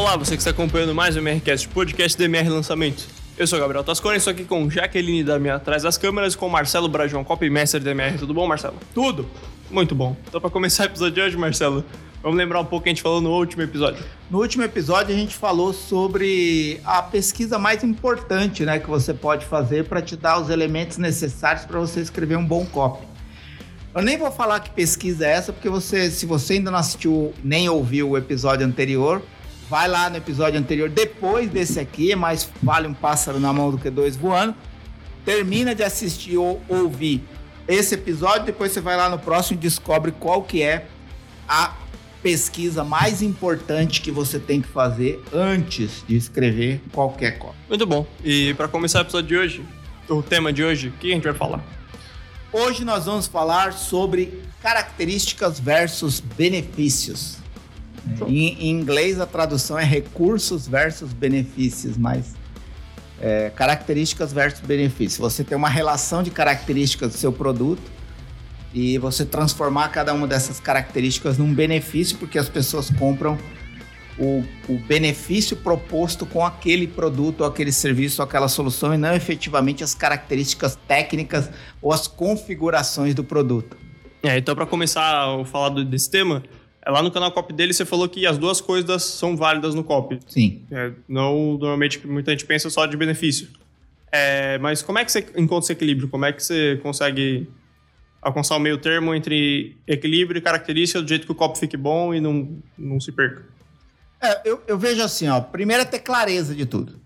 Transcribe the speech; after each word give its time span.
Olá, 0.00 0.16
você 0.16 0.34
que 0.34 0.40
está 0.40 0.50
acompanhando 0.50 0.94
mais 0.94 1.14
o 1.14 1.18
MRCast, 1.18 1.68
podcast 1.68 2.16
do 2.16 2.24
MR 2.24 2.48
Lançamento. 2.48 3.06
Eu 3.36 3.46
sou 3.46 3.58
o 3.58 3.60
Gabriel 3.60 3.84
Tascone, 3.84 4.16
estou 4.16 4.30
aqui 4.30 4.46
com 4.46 4.68
Jaqueline 4.70 5.22
da 5.22 5.38
minha 5.38 5.56
atrás 5.56 5.82
das 5.82 5.98
câmeras 5.98 6.34
com 6.34 6.48
Marcelo 6.48 6.88
Brajão, 6.88 7.22
copymestre 7.22 7.80
da 7.80 7.90
MR. 7.90 8.16
Tudo 8.16 8.32
bom, 8.32 8.46
Marcelo? 8.46 8.76
Tudo! 8.94 9.28
Muito 9.70 9.94
bom. 9.94 10.16
Então, 10.26 10.40
para 10.40 10.48
começar 10.48 10.84
o 10.84 10.86
episódio 10.86 11.14
de 11.16 11.20
hoje, 11.20 11.36
Marcelo, 11.36 11.84
vamos 12.22 12.38
lembrar 12.38 12.60
um 12.60 12.64
pouco 12.64 12.78
o 12.78 12.82
que 12.84 12.88
a 12.88 12.92
gente 12.92 13.02
falou 13.02 13.20
no 13.20 13.30
último 13.30 13.62
episódio. 13.62 14.02
No 14.30 14.38
último 14.38 14.64
episódio, 14.64 15.14
a 15.14 15.18
gente 15.18 15.36
falou 15.36 15.74
sobre 15.74 16.80
a 16.82 17.02
pesquisa 17.02 17.58
mais 17.58 17.84
importante 17.84 18.64
né, 18.64 18.78
que 18.78 18.88
você 18.88 19.12
pode 19.12 19.44
fazer 19.44 19.84
para 19.84 20.00
te 20.00 20.16
dar 20.16 20.40
os 20.40 20.48
elementos 20.48 20.96
necessários 20.96 21.66
para 21.66 21.78
você 21.78 22.00
escrever 22.00 22.38
um 22.38 22.44
bom 22.44 22.64
copy. 22.64 23.06
Eu 23.94 24.00
nem 24.00 24.16
vou 24.16 24.30
falar 24.32 24.60
que 24.60 24.70
pesquisa 24.70 25.26
é 25.26 25.32
essa, 25.32 25.52
porque 25.52 25.68
você, 25.68 26.10
se 26.10 26.24
você 26.24 26.54
ainda 26.54 26.70
não 26.70 26.78
assistiu 26.78 27.34
nem 27.44 27.68
ouviu 27.68 28.08
o 28.08 28.16
episódio 28.16 28.66
anterior, 28.66 29.20
vai 29.70 29.86
lá 29.86 30.10
no 30.10 30.16
episódio 30.16 30.58
anterior, 30.58 30.90
depois 30.90 31.48
desse 31.48 31.78
aqui, 31.78 32.10
é 32.10 32.16
mais 32.16 32.50
vale 32.60 32.88
um 32.88 32.92
pássaro 32.92 33.38
na 33.38 33.52
mão 33.52 33.70
do 33.70 33.78
que 33.78 33.88
dois 33.88 34.16
voando. 34.16 34.52
Termina 35.24 35.76
de 35.76 35.84
assistir 35.84 36.36
ou 36.36 36.60
ouvir 36.68 37.22
esse 37.68 37.94
episódio, 37.94 38.46
depois 38.46 38.72
você 38.72 38.80
vai 38.80 38.96
lá 38.96 39.08
no 39.08 39.16
próximo 39.16 39.56
e 39.56 39.60
descobre 39.60 40.10
qual 40.10 40.42
que 40.42 40.60
é 40.60 40.88
a 41.48 41.76
pesquisa 42.20 42.82
mais 42.82 43.22
importante 43.22 44.00
que 44.00 44.10
você 44.10 44.40
tem 44.40 44.60
que 44.60 44.66
fazer 44.66 45.22
antes 45.32 46.04
de 46.06 46.16
escrever 46.16 46.82
qualquer 46.92 47.38
coisa. 47.38 47.56
Muito 47.68 47.86
bom. 47.86 48.04
E 48.24 48.52
para 48.54 48.66
começar 48.66 48.98
o 48.98 49.02
episódio 49.02 49.28
de 49.28 49.36
hoje, 49.36 49.64
o 50.08 50.20
tema 50.20 50.52
de 50.52 50.64
hoje, 50.64 50.88
o 50.88 50.92
que 50.92 51.12
a 51.12 51.14
gente 51.14 51.22
vai 51.22 51.34
falar? 51.34 51.64
Hoje 52.52 52.84
nós 52.84 53.04
vamos 53.04 53.28
falar 53.28 53.72
sobre 53.72 54.42
características 54.60 55.60
versus 55.60 56.18
benefícios. 56.18 57.38
Em, 58.26 58.68
em 58.68 58.70
inglês 58.70 59.20
a 59.20 59.26
tradução 59.26 59.78
é 59.78 59.84
recursos 59.84 60.66
versus 60.66 61.12
benefícios, 61.12 61.96
mas 61.96 62.34
é, 63.20 63.50
características 63.54 64.32
versus 64.32 64.60
benefícios. 64.60 65.18
Você 65.18 65.44
tem 65.44 65.56
uma 65.56 65.68
relação 65.68 66.22
de 66.22 66.30
características 66.30 67.12
do 67.12 67.18
seu 67.18 67.32
produto 67.32 67.82
e 68.72 68.98
você 68.98 69.24
transformar 69.24 69.88
cada 69.88 70.14
uma 70.14 70.26
dessas 70.26 70.60
características 70.60 71.36
num 71.36 71.52
benefício, 71.52 72.16
porque 72.18 72.38
as 72.38 72.48
pessoas 72.48 72.88
compram 72.90 73.36
o, 74.18 74.44
o, 74.68 74.78
benefício 74.78 75.56
proposto 75.56 76.26
com 76.26 76.44
aquele 76.44 76.86
produto, 76.86 77.40
ou 77.40 77.46
aquele 77.46 77.72
serviço, 77.72 78.20
ou 78.20 78.28
aquela 78.28 78.48
solução, 78.48 78.94
e 78.94 78.98
não 78.98 79.14
efetivamente 79.14 79.82
as 79.82 79.94
características 79.94 80.78
técnicas 80.86 81.50
ou 81.80 81.92
as 81.92 82.06
configurações 82.06 83.14
do 83.14 83.24
produto. 83.24 83.76
É, 84.22 84.36
então, 84.36 84.54
para 84.54 84.66
começar 84.66 85.02
a 85.02 85.44
falar 85.46 85.70
desse 85.84 86.10
tema, 86.10 86.42
lá 86.86 87.02
no 87.02 87.10
canal 87.10 87.30
Copy 87.32 87.52
dele 87.52 87.72
você 87.72 87.84
falou 87.84 88.08
que 88.08 88.26
as 88.26 88.38
duas 88.38 88.60
coisas 88.60 89.02
são 89.02 89.36
válidas 89.36 89.74
no 89.74 89.84
Copy. 89.84 90.18
Sim. 90.26 90.62
É, 90.70 90.92
não, 91.08 91.58
normalmente, 91.58 92.06
muita 92.06 92.30
gente 92.30 92.46
pensa 92.46 92.70
só 92.70 92.86
de 92.86 92.96
benefício. 92.96 93.48
É, 94.12 94.58
mas 94.58 94.82
como 94.82 94.98
é 94.98 95.04
que 95.04 95.12
você 95.12 95.26
encontra 95.36 95.66
esse 95.66 95.72
equilíbrio? 95.72 96.08
Como 96.08 96.24
é 96.24 96.32
que 96.32 96.42
você 96.42 96.78
consegue 96.82 97.48
alcançar 98.20 98.56
o 98.56 98.60
meio 98.60 98.78
termo 98.78 99.14
entre 99.14 99.76
equilíbrio 99.86 100.38
e 100.38 100.42
característica 100.42 101.00
do 101.00 101.08
jeito 101.08 101.26
que 101.26 101.32
o 101.32 101.34
copy 101.34 101.58
fique 101.58 101.76
bom 101.76 102.14
e 102.14 102.20
não, 102.20 102.58
não 102.76 103.00
se 103.00 103.12
perca? 103.12 103.44
É, 104.20 104.40
eu, 104.44 104.62
eu 104.66 104.78
vejo 104.78 105.02
assim, 105.02 105.28
ó. 105.28 105.40
Primeiro 105.40 105.82
é 105.82 105.86
ter 105.86 106.00
clareza 106.00 106.54
de 106.54 106.66
tudo. 106.66 107.00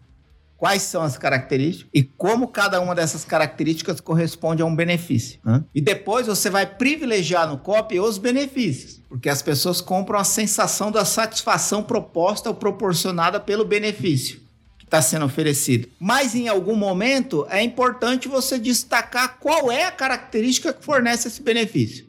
Quais 0.56 0.82
são 0.82 1.02
as 1.02 1.18
características 1.18 1.90
e 1.92 2.02
como 2.02 2.48
cada 2.48 2.80
uma 2.80 2.94
dessas 2.94 3.24
características 3.24 4.00
corresponde 4.00 4.62
a 4.62 4.66
um 4.66 4.74
benefício. 4.74 5.40
Né? 5.44 5.62
E 5.74 5.80
depois 5.80 6.26
você 6.26 6.48
vai 6.48 6.64
privilegiar 6.66 7.48
no 7.48 7.58
copy 7.58 7.98
os 8.00 8.18
benefícios, 8.18 9.02
porque 9.08 9.28
as 9.28 9.42
pessoas 9.42 9.80
compram 9.80 10.18
a 10.18 10.24
sensação 10.24 10.90
da 10.90 11.04
satisfação 11.04 11.82
proposta 11.82 12.48
ou 12.48 12.54
proporcionada 12.54 13.40
pelo 13.40 13.64
benefício 13.64 14.40
que 14.78 14.84
está 14.84 15.02
sendo 15.02 15.24
oferecido. 15.24 15.88
Mas 15.98 16.34
em 16.34 16.48
algum 16.48 16.76
momento 16.76 17.46
é 17.50 17.62
importante 17.62 18.28
você 18.28 18.58
destacar 18.58 19.38
qual 19.40 19.70
é 19.70 19.84
a 19.84 19.92
característica 19.92 20.72
que 20.72 20.84
fornece 20.84 21.28
esse 21.28 21.42
benefício. 21.42 22.06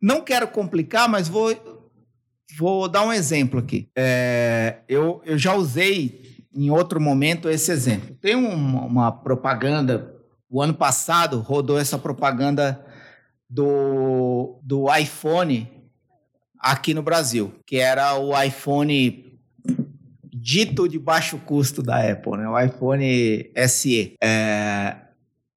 Não 0.00 0.22
quero 0.22 0.48
complicar, 0.48 1.08
mas 1.08 1.28
vou 1.28 1.54
Vou 2.56 2.88
dar 2.88 3.06
um 3.06 3.12
exemplo 3.12 3.60
aqui. 3.60 3.88
É, 3.96 4.78
eu, 4.88 5.22
eu 5.24 5.38
já 5.38 5.54
usei 5.54 6.29
em 6.54 6.70
outro 6.70 7.00
momento 7.00 7.48
esse 7.48 7.70
exemplo. 7.70 8.16
Tem 8.20 8.34
uma, 8.34 8.84
uma 8.84 9.12
propaganda, 9.12 10.14
o 10.48 10.60
ano 10.60 10.74
passado 10.74 11.40
rodou 11.40 11.78
essa 11.78 11.98
propaganda 11.98 12.84
do, 13.48 14.60
do 14.62 14.94
iPhone 14.94 15.70
aqui 16.58 16.92
no 16.92 17.02
Brasil, 17.02 17.52
que 17.66 17.76
era 17.76 18.16
o 18.16 18.40
iPhone 18.40 19.38
dito 20.24 20.88
de 20.88 20.98
baixo 20.98 21.38
custo 21.38 21.82
da 21.82 22.10
Apple, 22.10 22.36
né? 22.36 22.48
o 22.48 22.58
iPhone 22.58 23.50
SE. 23.68 24.14
É, 24.22 24.96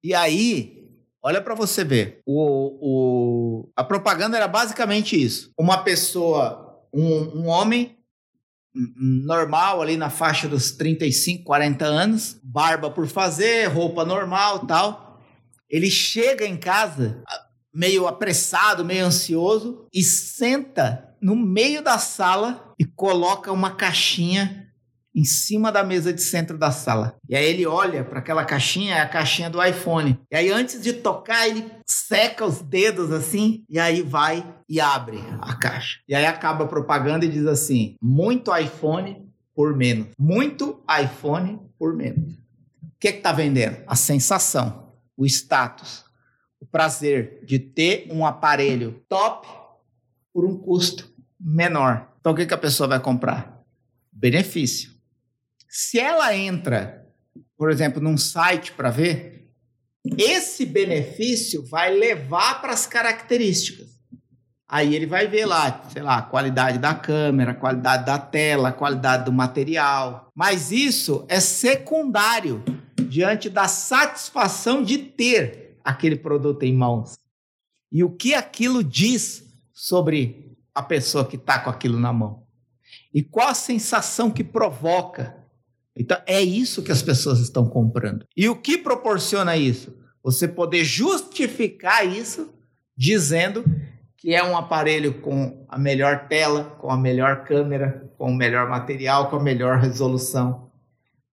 e 0.04 0.14
aí, 0.14 0.90
olha 1.22 1.42
para 1.42 1.56
você 1.56 1.84
ver, 1.84 2.22
o, 2.26 2.78
o, 2.82 3.70
a 3.76 3.84
propaganda 3.84 4.38
era 4.38 4.48
basicamente 4.48 5.22
isso: 5.22 5.52
uma 5.58 5.84
pessoa 5.84 6.64
um, 6.94 7.40
um 7.40 7.48
homem 7.48 7.98
normal 8.76 9.82
ali 9.82 9.98
na 9.98 10.10
faixa 10.10 10.48
dos 10.48 10.72
35, 10.72 11.44
40 11.44 11.86
anos, 11.86 12.40
barba 12.44 12.90
por 12.90 13.08
fazer, 13.08 13.68
roupa 13.68 14.04
normal, 14.04 14.66
tal. 14.66 15.22
Ele 15.70 15.90
chega 15.90 16.46
em 16.46 16.58
casa 16.58 17.24
meio 17.74 18.08
apressado, 18.08 18.86
meio 18.86 19.06
ansioso 19.06 19.88
e 19.94 20.04
senta 20.04 21.16
no 21.22 21.36
meio 21.36 21.82
da 21.84 21.98
sala 21.98 22.74
e 22.78 22.86
coloca 22.86 23.52
uma 23.52 23.72
caixinha 23.72 24.68
em 25.16 25.24
cima 25.24 25.72
da 25.72 25.84
mesa 25.84 26.12
de 26.12 26.22
centro 26.22 26.58
da 26.58 26.72
sala. 26.72 27.16
E 27.30 27.36
aí 27.36 27.46
ele 27.46 27.66
olha 27.66 28.04
para 28.04 28.20
aquela 28.20 28.44
caixinha, 28.44 28.96
é 28.96 29.02
a 29.02 29.08
caixinha 29.08 29.50
do 29.50 29.64
iPhone. 29.64 30.20
E 30.32 30.36
aí 30.36 30.50
antes 30.52 30.82
de 30.82 30.94
tocar, 30.94 31.48
ele 31.48 31.66
seca 31.86 32.46
os 32.46 32.62
dedos 32.62 33.12
assim 33.12 33.64
e 33.70 33.80
aí 33.80 34.02
vai 34.02 34.46
e 34.68 34.80
abre 34.82 35.20
a 35.42 35.56
caixa. 35.56 36.00
E 36.08 36.16
aí 36.16 36.26
acaba 36.26 36.64
a 36.64 36.68
propaganda 36.68 37.26
e 37.26 37.30
diz 37.30 37.46
assim: 37.46 37.96
muito 38.02 38.56
iPhone 38.56 39.28
por 39.56 39.76
menos. 39.76 40.08
Muito 40.18 40.84
iPhone 41.02 41.60
por 41.78 41.96
menos. 41.96 42.34
O 42.82 43.00
que 43.00 43.10
é 43.10 43.12
que 43.12 43.22
tá 43.22 43.32
vendendo? 43.32 43.84
A 43.86 43.96
sensação, 43.96 44.94
o 45.16 45.26
status, 45.26 46.06
o 46.60 46.66
prazer 46.66 47.44
de 47.46 47.60
ter 47.60 48.08
um 48.10 48.26
aparelho 48.26 49.04
top 49.08 49.48
por 50.34 50.46
um 50.46 50.58
custo 50.58 51.14
menor. 51.40 52.10
Então 52.20 52.32
o 52.32 52.36
que, 52.36 52.46
que 52.46 52.54
a 52.54 52.58
pessoa 52.58 52.88
vai 52.88 53.00
comprar? 53.00 53.62
Benefício. 54.12 54.94
Se 55.76 56.00
ela 56.00 56.36
entra, 56.36 57.04
por 57.58 57.72
exemplo, 57.72 58.00
num 58.00 58.16
site 58.16 58.72
para 58.74 58.92
ver, 58.92 59.50
esse 60.20 60.68
benefício 60.68 61.66
vai 61.66 61.92
levar 61.92 62.62
para 62.62 62.74
as 62.74 62.86
características. 62.86 64.00
Aí 64.70 64.94
ele 64.94 65.08
vai 65.08 65.28
ver 65.28 65.48
lá, 65.48 65.84
sei 65.92 66.04
lá, 66.04 66.18
a 66.18 66.22
qualidade 66.22 66.78
da 66.78 66.94
câmera, 66.94 67.54
a 67.54 67.56
qualidade 67.56 68.06
da 68.06 68.20
tela, 68.20 68.70
a 68.70 68.72
qualidade 68.72 69.26
do 69.26 69.34
material. 69.34 70.32
Mas 70.36 70.72
isso 70.72 71.26
é 71.28 71.40
secundário 71.40 72.64
diante 73.10 73.50
da 73.50 73.68
satisfação 73.68 74.84
de 74.84 75.00
ter 75.00 75.80
aquele 75.84 76.18
produto 76.18 76.62
em 76.62 76.74
mãos. 76.76 77.18
E 77.92 78.04
o 78.04 78.12
que 78.12 78.36
aquilo 78.36 78.84
diz 78.84 79.44
sobre 79.74 80.56
a 80.76 80.84
pessoa 80.84 81.26
que 81.26 81.36
está 81.36 81.58
com 81.58 81.72
aquilo 81.72 82.00
na 82.00 82.14
mão? 82.14 82.46
E 83.12 83.24
qual 83.24 83.48
a 83.48 83.56
sensação 83.56 84.30
que 84.30 84.44
provoca? 84.44 85.42
Então, 85.96 86.18
é 86.26 86.42
isso 86.42 86.82
que 86.82 86.92
as 86.92 87.02
pessoas 87.02 87.40
estão 87.40 87.68
comprando. 87.68 88.26
E 88.36 88.50
o 88.50 88.56
que 88.56 88.78
proporciona 88.78 89.56
isso? 89.56 89.96
Você 90.24 90.48
poder 90.48 90.84
justificar 90.84 92.08
isso 92.08 92.54
dizendo 92.98 93.64
que 94.18 94.34
é 94.34 94.44
um 94.44 94.56
aparelho 94.56 95.16
com 95.16 95.66
a 95.68 95.78
melhor 95.78 96.28
tela, 96.28 96.78
com 96.80 96.90
a 96.90 96.98
melhor 96.98 97.44
câmera, 97.44 98.10
com 98.18 98.32
o 98.32 98.36
melhor 98.36 98.70
material, 98.70 99.30
com 99.30 99.36
a 99.36 99.44
melhor 99.44 99.80
resolução. 99.80 100.72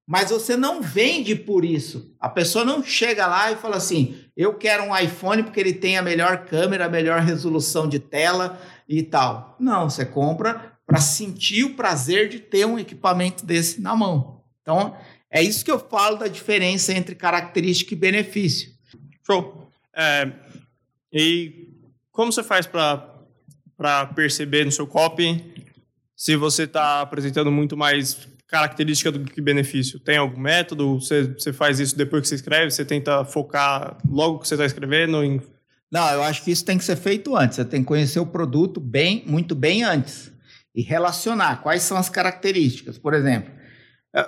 Mas 0.04 0.30
você 0.30 0.56
não 0.56 0.82
vende 0.82 1.36
por 1.36 1.64
isso. 1.64 2.12
A 2.18 2.28
pessoa 2.28 2.64
não 2.64 2.82
chega 2.82 3.28
lá 3.28 3.52
e 3.52 3.56
fala 3.56 3.76
assim: 3.76 4.16
eu 4.36 4.54
quero 4.54 4.82
um 4.82 4.96
iPhone 4.96 5.44
porque 5.44 5.60
ele 5.60 5.72
tem 5.72 5.96
a 5.96 6.02
melhor 6.02 6.46
câmera, 6.46 6.86
a 6.86 6.88
melhor 6.88 7.20
resolução 7.20 7.88
de 7.88 8.00
tela 8.00 8.58
e 8.88 9.04
tal. 9.04 9.54
Não, 9.60 9.88
você 9.88 10.04
compra 10.04 10.72
para 10.84 11.00
sentir 11.00 11.62
o 11.62 11.76
prazer 11.76 12.28
de 12.28 12.40
ter 12.40 12.66
um 12.66 12.76
equipamento 12.76 13.46
desse 13.46 13.80
na 13.80 13.94
mão. 13.94 14.39
Então, 14.62 14.96
é 15.30 15.42
isso 15.42 15.64
que 15.64 15.70
eu 15.70 15.78
falo 15.78 16.16
da 16.16 16.28
diferença 16.28 16.92
entre 16.92 17.14
característica 17.14 17.94
e 17.94 17.96
benefício. 17.96 18.72
Show. 19.24 19.70
É, 19.94 20.30
e 21.12 21.68
como 22.12 22.32
você 22.32 22.42
faz 22.42 22.66
para 22.66 24.06
perceber 24.14 24.64
no 24.64 24.72
seu 24.72 24.86
copy 24.86 25.42
se 26.16 26.36
você 26.36 26.64
está 26.64 27.00
apresentando 27.00 27.50
muito 27.50 27.76
mais 27.76 28.28
característica 28.46 29.10
do 29.12 29.24
que 29.24 29.40
benefício? 29.40 30.00
Tem 30.00 30.16
algum 30.16 30.40
método? 30.40 31.00
Você, 31.00 31.28
você 31.28 31.52
faz 31.52 31.78
isso 31.78 31.96
depois 31.96 32.22
que 32.22 32.28
você 32.28 32.34
escreve? 32.34 32.70
Você 32.70 32.84
tenta 32.84 33.24
focar 33.24 33.96
logo 34.08 34.40
que 34.40 34.48
você 34.48 34.54
está 34.54 34.66
escrevendo? 34.66 35.22
Em... 35.22 35.40
Não, 35.90 36.08
eu 36.10 36.22
acho 36.22 36.42
que 36.42 36.50
isso 36.50 36.64
tem 36.64 36.76
que 36.76 36.84
ser 36.84 36.96
feito 36.96 37.36
antes. 37.36 37.56
Você 37.56 37.64
tem 37.64 37.80
que 37.82 37.86
conhecer 37.86 38.20
o 38.20 38.26
produto 38.26 38.80
bem, 38.80 39.22
muito 39.26 39.54
bem 39.54 39.82
antes. 39.82 40.30
e 40.74 40.82
relacionar 40.82 41.62
quais 41.62 41.82
são 41.82 41.96
as 41.96 42.08
características. 42.08 42.98
Por 42.98 43.14
exemplo, 43.14 43.52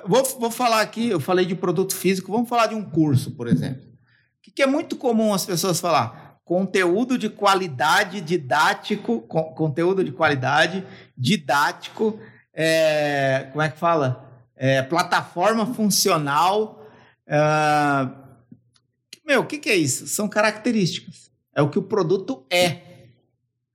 vou, 0.07 0.23
vou 0.39 0.51
falar 0.51 0.81
aqui, 0.81 1.09
eu 1.09 1.21
falei 1.21 1.45
de 1.45 1.55
produto 1.55 1.95
físico, 1.95 2.33
vamos 2.33 2.49
falar 2.49 2.67
de 2.67 2.75
um 2.75 2.85
curso, 2.85 3.33
por 3.33 3.49
exemplo. 3.49 3.83
O 3.83 4.55
que 4.55 4.63
é 4.63 4.67
muito 4.67 4.97
comum 4.97 5.33
as 5.33 5.47
pessoas 5.47 5.81
falar? 5.81 6.41
Conteúdo 6.45 7.17
de 7.17 7.29
qualidade 7.29 8.21
didático, 8.21 9.23
conteúdo 9.23 10.05
de 10.05 10.13
qualidade 10.13 10.87
didático, 11.17 12.19
é, 12.53 13.49
como 13.51 13.63
é 13.63 13.71
que 13.71 13.79
fala? 13.79 14.31
É, 14.57 14.83
plataforma 14.83 15.67
funcional. 15.67 16.87
É, 17.27 17.41
meu, 19.27 19.41
o 19.41 19.47
que, 19.47 19.59
que 19.59 19.71
é 19.71 19.77
isso? 19.77 20.07
São 20.07 20.29
características. 20.29 21.31
É 21.55 21.63
o 21.63 21.71
que 21.71 21.79
o 21.79 21.83
produto 21.83 22.45
é. 22.51 23.09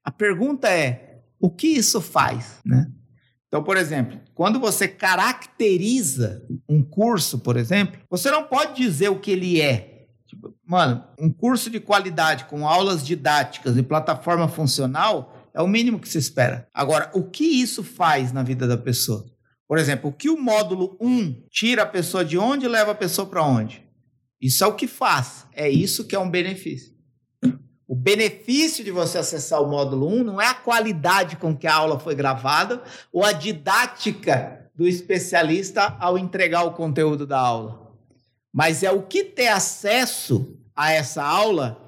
A 0.04 0.12
pergunta 0.12 0.70
é: 0.70 1.22
o 1.40 1.50
que 1.50 1.68
isso 1.68 2.02
faz? 2.02 2.60
Né? 2.66 2.92
Então, 3.48 3.64
por 3.64 3.78
exemplo, 3.78 4.20
quando 4.36 4.60
você 4.60 4.88
caracteriza 4.88 6.46
um 6.68 6.84
curso, 6.84 7.40
por 7.40 7.56
exemplo, 7.56 8.00
você 8.10 8.30
não 8.30 8.44
pode 8.44 8.76
dizer 8.76 9.10
o 9.10 9.20
que 9.20 9.32
ele 9.32 9.62
é. 9.62 10.08
Tipo, 10.28 10.54
mano, 10.66 11.04
um 11.18 11.32
curso 11.32 11.70
de 11.70 11.80
qualidade 11.80 12.46
com 12.46 12.68
aulas 12.68 13.06
didáticas 13.06 13.78
e 13.78 13.84
plataforma 13.84 14.50
funcional 14.50 15.50
é 15.54 15.62
o 15.62 15.68
mínimo 15.68 16.00
que 16.00 16.10
se 16.10 16.18
espera. 16.18 16.68
Agora, 16.74 17.10
o 17.14 17.24
que 17.24 17.46
isso 17.46 17.84
faz 17.84 18.34
na 18.34 18.44
vida 18.44 18.68
da 18.68 18.78
pessoa? 18.78 19.26
Por 19.66 19.78
exemplo, 19.78 20.10
o 20.10 20.14
que 20.14 20.30
o 20.30 20.38
módulo 20.38 20.98
1 21.00 21.48
tira 21.50 21.84
a 21.84 21.88
pessoa 21.88 22.24
de 22.24 22.38
onde 22.38 22.66
e 22.66 22.70
leva 22.70 22.92
a 22.92 22.96
pessoa 22.96 23.28
para 23.28 23.44
onde? 23.44 23.84
Isso 24.42 24.64
é 24.64 24.68
o 24.68 24.76
que 24.76 24.88
faz. 24.88 25.46
É 25.54 25.70
isso 25.70 26.06
que 26.06 26.16
é 26.16 26.20
um 26.20 26.30
benefício. 26.30 26.97
O 27.88 27.96
benefício 27.96 28.84
de 28.84 28.92
você 28.92 29.18
acessar 29.18 29.62
o 29.62 29.70
módulo 29.70 30.08
1 30.08 30.24
não 30.24 30.42
é 30.42 30.48
a 30.48 30.54
qualidade 30.54 31.38
com 31.38 31.56
que 31.56 31.66
a 31.66 31.74
aula 31.74 31.98
foi 31.98 32.16
gravada 32.16 32.84
ou 33.14 33.24
a 33.24 33.32
didática 33.32 34.70
do 34.76 34.88
especialista 34.88 35.96
ao 36.00 36.18
entregar 36.18 36.64
o 36.64 36.74
conteúdo 36.74 37.26
da 37.26 37.40
aula. 37.40 37.94
Mas 38.54 38.84
é 38.84 38.92
o 38.92 39.04
que 39.04 39.24
ter 39.24 39.48
acesso 39.48 40.58
a 40.76 40.92
essa 40.92 41.24
aula 41.24 41.82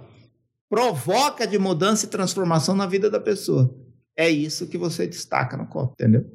provoca 0.69 1.45
de 1.45 1.57
mudança 1.57 2.05
e 2.05 2.09
transformação 2.09 2.75
na 2.75 2.85
vida 2.85 3.09
da 3.09 3.19
pessoa. 3.19 3.75
É 4.15 4.29
isso 4.29 4.67
que 4.67 4.77
você 4.77 5.05
destaca 5.05 5.57
no 5.57 5.67
copy, 5.67 5.93
entendeu? 5.93 6.25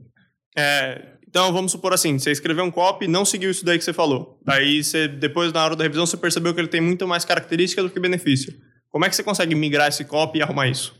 É, 0.56 1.14
então, 1.28 1.52
vamos 1.52 1.72
supor 1.72 1.92
assim, 1.92 2.18
você 2.18 2.30
escreveu 2.30 2.64
um 2.64 2.70
copy, 2.70 3.08
não 3.08 3.24
seguiu 3.24 3.50
isso 3.50 3.64
daí 3.64 3.78
que 3.78 3.84
você 3.84 3.92
falou. 3.92 4.38
Daí, 4.44 4.82
você, 4.82 5.08
depois, 5.08 5.52
na 5.52 5.64
hora 5.64 5.76
da 5.76 5.84
revisão, 5.84 6.06
você 6.06 6.16
percebeu 6.16 6.54
que 6.54 6.60
ele 6.60 6.68
tem 6.68 6.80
muito 6.80 7.06
mais 7.08 7.24
característica 7.24 7.82
do 7.82 7.90
que 7.90 7.98
benefício. 7.98 8.54
Como 8.94 9.04
é 9.04 9.08
que 9.10 9.16
você 9.16 9.24
consegue 9.24 9.56
migrar 9.56 9.88
esse 9.88 10.04
copy 10.04 10.38
e 10.38 10.42
arrumar 10.42 10.68
isso? 10.68 10.94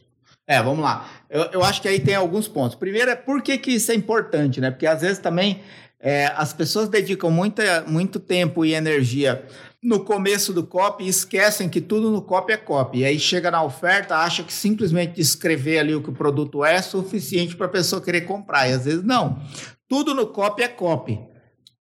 É, 0.49 0.61
vamos 0.61 0.81
lá. 0.81 1.09
Eu, 1.31 1.43
eu 1.53 1.65
acho 1.65 1.81
que 1.81 1.87
aí 1.87 2.01
tem 2.01 2.17
alguns 2.17 2.49
pontos. 2.49 2.75
Primeiro 2.75 3.09
é 3.09 3.15
por 3.15 3.41
que, 3.41 3.57
que 3.57 3.71
isso 3.71 3.93
é 3.93 3.95
importante, 3.95 4.61
né? 4.61 4.73
Porque 4.73 4.85
às 4.85 5.01
vezes 5.01 5.21
também 5.21 5.61
é, 6.01 6.27
as 6.35 6.53
pessoas 6.53 6.89
dedicam 6.89 7.31
muita, 7.31 7.85
muito 7.87 8.19
tempo 8.19 8.65
e 8.65 8.75
energia 8.75 9.45
no 9.81 10.01
começo 10.01 10.53
do 10.53 10.67
copy 10.67 11.05
e 11.05 11.09
esquecem 11.09 11.69
que 11.69 11.81
tudo 11.81 12.11
no 12.11 12.21
copy 12.21 12.55
é 12.55 12.57
copy. 12.57 12.99
E 12.99 13.05
aí 13.05 13.17
chega 13.17 13.49
na 13.49 13.63
oferta, 13.63 14.17
acha 14.17 14.43
que 14.43 14.53
simplesmente 14.53 15.15
descrever 15.15 15.79
ali 15.79 15.95
o 15.95 16.03
que 16.03 16.11
o 16.11 16.15
produto 16.15 16.65
é, 16.65 16.75
é 16.75 16.83
suficiente 16.83 17.55
para 17.55 17.67
a 17.67 17.71
pessoa 17.71 18.03
querer 18.03 18.23
comprar. 18.23 18.69
E 18.69 18.73
às 18.73 18.87
vezes 18.87 19.05
não. 19.05 19.41
Tudo 19.89 20.17
no 20.17 20.27
copy 20.27 20.65
é 20.65 20.69
copy. 20.69 21.21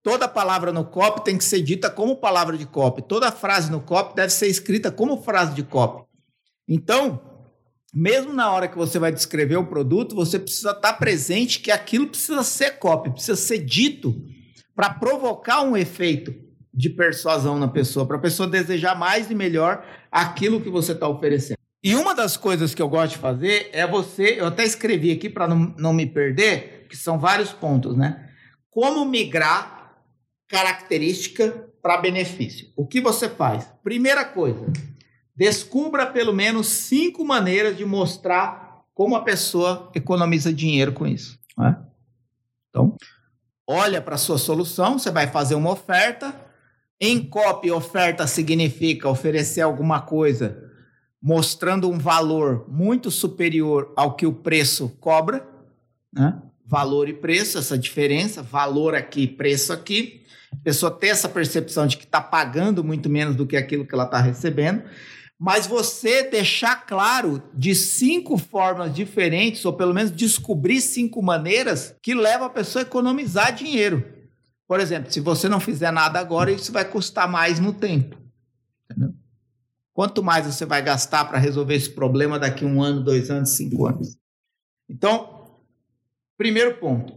Toda 0.03 0.27
palavra 0.27 0.73
no 0.73 0.83
copy 0.83 1.23
tem 1.23 1.37
que 1.37 1.45
ser 1.45 1.61
dita 1.61 1.89
como 1.89 2.17
palavra 2.17 2.57
de 2.57 2.65
copy. 2.65 3.01
Toda 3.01 3.31
frase 3.31 3.71
no 3.71 3.79
copy 3.79 4.13
deve 4.13 4.33
ser 4.33 4.47
escrita 4.47 4.91
como 4.91 5.23
frase 5.23 5.55
de 5.55 5.63
copy. 5.63 6.03
Então, 6.67 7.21
mesmo 7.93 8.33
na 8.33 8.51
hora 8.51 8.67
que 8.67 8.77
você 8.77 8.99
vai 8.99 9.13
descrever 9.13 9.55
o 9.55 9.65
produto, 9.65 10.13
você 10.13 10.37
precisa 10.37 10.71
estar 10.71 10.93
presente 10.93 11.61
que 11.61 11.71
aquilo 11.71 12.09
precisa 12.09 12.43
ser 12.43 12.71
copy, 12.79 13.11
precisa 13.11 13.37
ser 13.37 13.59
dito 13.59 14.13
para 14.75 14.93
provocar 14.93 15.61
um 15.61 15.77
efeito 15.77 16.35
de 16.73 16.89
persuasão 16.89 17.57
na 17.57 17.69
pessoa, 17.69 18.05
para 18.05 18.17
a 18.17 18.21
pessoa 18.21 18.49
desejar 18.49 18.95
mais 18.95 19.31
e 19.31 19.35
melhor 19.35 19.85
aquilo 20.11 20.59
que 20.59 20.69
você 20.69 20.91
está 20.91 21.07
oferecendo. 21.07 21.57
E 21.81 21.95
uma 21.95 22.13
das 22.13 22.35
coisas 22.35 22.75
que 22.75 22.81
eu 22.81 22.89
gosto 22.89 23.13
de 23.13 23.19
fazer 23.19 23.69
é 23.71 23.87
você, 23.87 24.39
eu 24.39 24.47
até 24.47 24.65
escrevi 24.65 25.11
aqui 25.11 25.29
para 25.29 25.47
não, 25.47 25.73
não 25.77 25.93
me 25.93 26.05
perder, 26.05 26.87
que 26.89 26.97
são 26.97 27.17
vários 27.17 27.53
pontos, 27.53 27.95
né? 27.95 28.29
Como 28.69 29.05
migrar 29.05 29.82
característica 30.47 31.69
para 31.81 31.97
benefício. 31.97 32.69
O 32.75 32.85
que 32.85 33.01
você 33.01 33.27
faz? 33.27 33.65
Primeira 33.83 34.23
coisa, 34.23 34.65
descubra 35.35 36.05
pelo 36.05 36.33
menos 36.33 36.67
cinco 36.67 37.25
maneiras 37.25 37.75
de 37.75 37.85
mostrar 37.85 38.83
como 38.93 39.15
a 39.15 39.23
pessoa 39.23 39.91
economiza 39.95 40.53
dinheiro 40.53 40.93
com 40.93 41.07
isso. 41.07 41.39
Né? 41.57 41.75
Então, 42.69 42.95
olha 43.67 44.01
para 44.01 44.15
a 44.15 44.19
sua 44.19 44.37
solução, 44.37 44.97
você 44.97 45.11
vai 45.11 45.27
fazer 45.27 45.55
uma 45.55 45.71
oferta, 45.71 46.33
em 46.99 47.21
copy, 47.21 47.71
oferta 47.71 48.25
significa 48.27 49.09
oferecer 49.09 49.61
alguma 49.61 50.01
coisa 50.01 50.71
mostrando 51.21 51.89
um 51.89 51.97
valor 51.97 52.65
muito 52.69 53.09
superior 53.09 53.93
ao 53.95 54.15
que 54.15 54.25
o 54.25 54.33
preço 54.33 54.89
cobra, 54.99 55.47
né? 56.13 56.41
Valor 56.65 57.09
e 57.09 57.13
preço, 57.13 57.57
essa 57.57 57.77
diferença, 57.77 58.41
valor 58.41 58.95
aqui, 58.95 59.27
preço 59.27 59.73
aqui. 59.73 60.23
A 60.51 60.63
pessoa 60.63 60.91
ter 60.91 61.07
essa 61.07 61.27
percepção 61.27 61.87
de 61.87 61.97
que 61.97 62.05
está 62.05 62.21
pagando 62.21 62.83
muito 62.83 63.09
menos 63.09 63.35
do 63.35 63.45
que 63.45 63.57
aquilo 63.57 63.85
que 63.85 63.93
ela 63.93 64.05
está 64.05 64.19
recebendo. 64.19 64.83
Mas 65.39 65.67
você 65.67 66.23
deixar 66.23 66.85
claro 66.85 67.43
de 67.53 67.75
cinco 67.75 68.37
formas 68.37 68.93
diferentes, 68.93 69.65
ou 69.65 69.73
pelo 69.73 69.93
menos 69.93 70.11
descobrir 70.11 70.79
cinco 70.79 71.21
maneiras 71.21 71.95
que 72.01 72.13
levam 72.13 72.47
a 72.47 72.51
pessoa 72.51 72.83
a 72.83 72.87
economizar 72.87 73.53
dinheiro. 73.53 74.05
Por 74.67 74.79
exemplo, 74.79 75.11
se 75.11 75.19
você 75.19 75.49
não 75.49 75.59
fizer 75.59 75.91
nada 75.91 76.19
agora, 76.19 76.51
isso 76.51 76.71
vai 76.71 76.85
custar 76.85 77.27
mais 77.27 77.59
no 77.59 77.73
tempo. 77.73 78.17
Entendeu? 78.89 79.13
Quanto 79.93 80.23
mais 80.23 80.45
você 80.45 80.65
vai 80.65 80.81
gastar 80.81 81.25
para 81.25 81.37
resolver 81.37 81.75
esse 81.75 81.89
problema 81.89 82.39
daqui 82.39 82.65
um 82.65 82.81
ano, 82.81 83.03
dois 83.03 83.29
anos, 83.29 83.57
cinco 83.57 83.85
anos? 83.85 84.17
Então, 84.89 85.32
primeiro 86.37 86.75
ponto: 86.77 87.13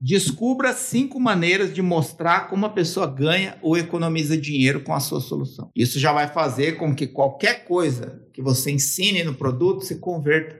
descubra 0.00 0.72
cinco 0.72 1.18
maneiras 1.18 1.72
de 1.72 1.80
mostrar 1.80 2.48
como 2.48 2.66
a 2.66 2.70
pessoa 2.70 3.06
ganha 3.06 3.56
ou 3.62 3.76
economiza 3.76 4.36
dinheiro 4.36 4.82
com 4.82 4.92
a 4.92 5.00
sua 5.00 5.20
solução. 5.20 5.70
Isso 5.74 5.98
já 5.98 6.12
vai 6.12 6.28
fazer 6.28 6.76
com 6.76 6.94
que 6.94 7.06
qualquer 7.06 7.64
coisa 7.64 8.22
que 8.32 8.42
você 8.42 8.70
ensine 8.70 9.24
no 9.24 9.34
produto 9.34 9.84
se 9.84 9.96
converta 9.96 10.58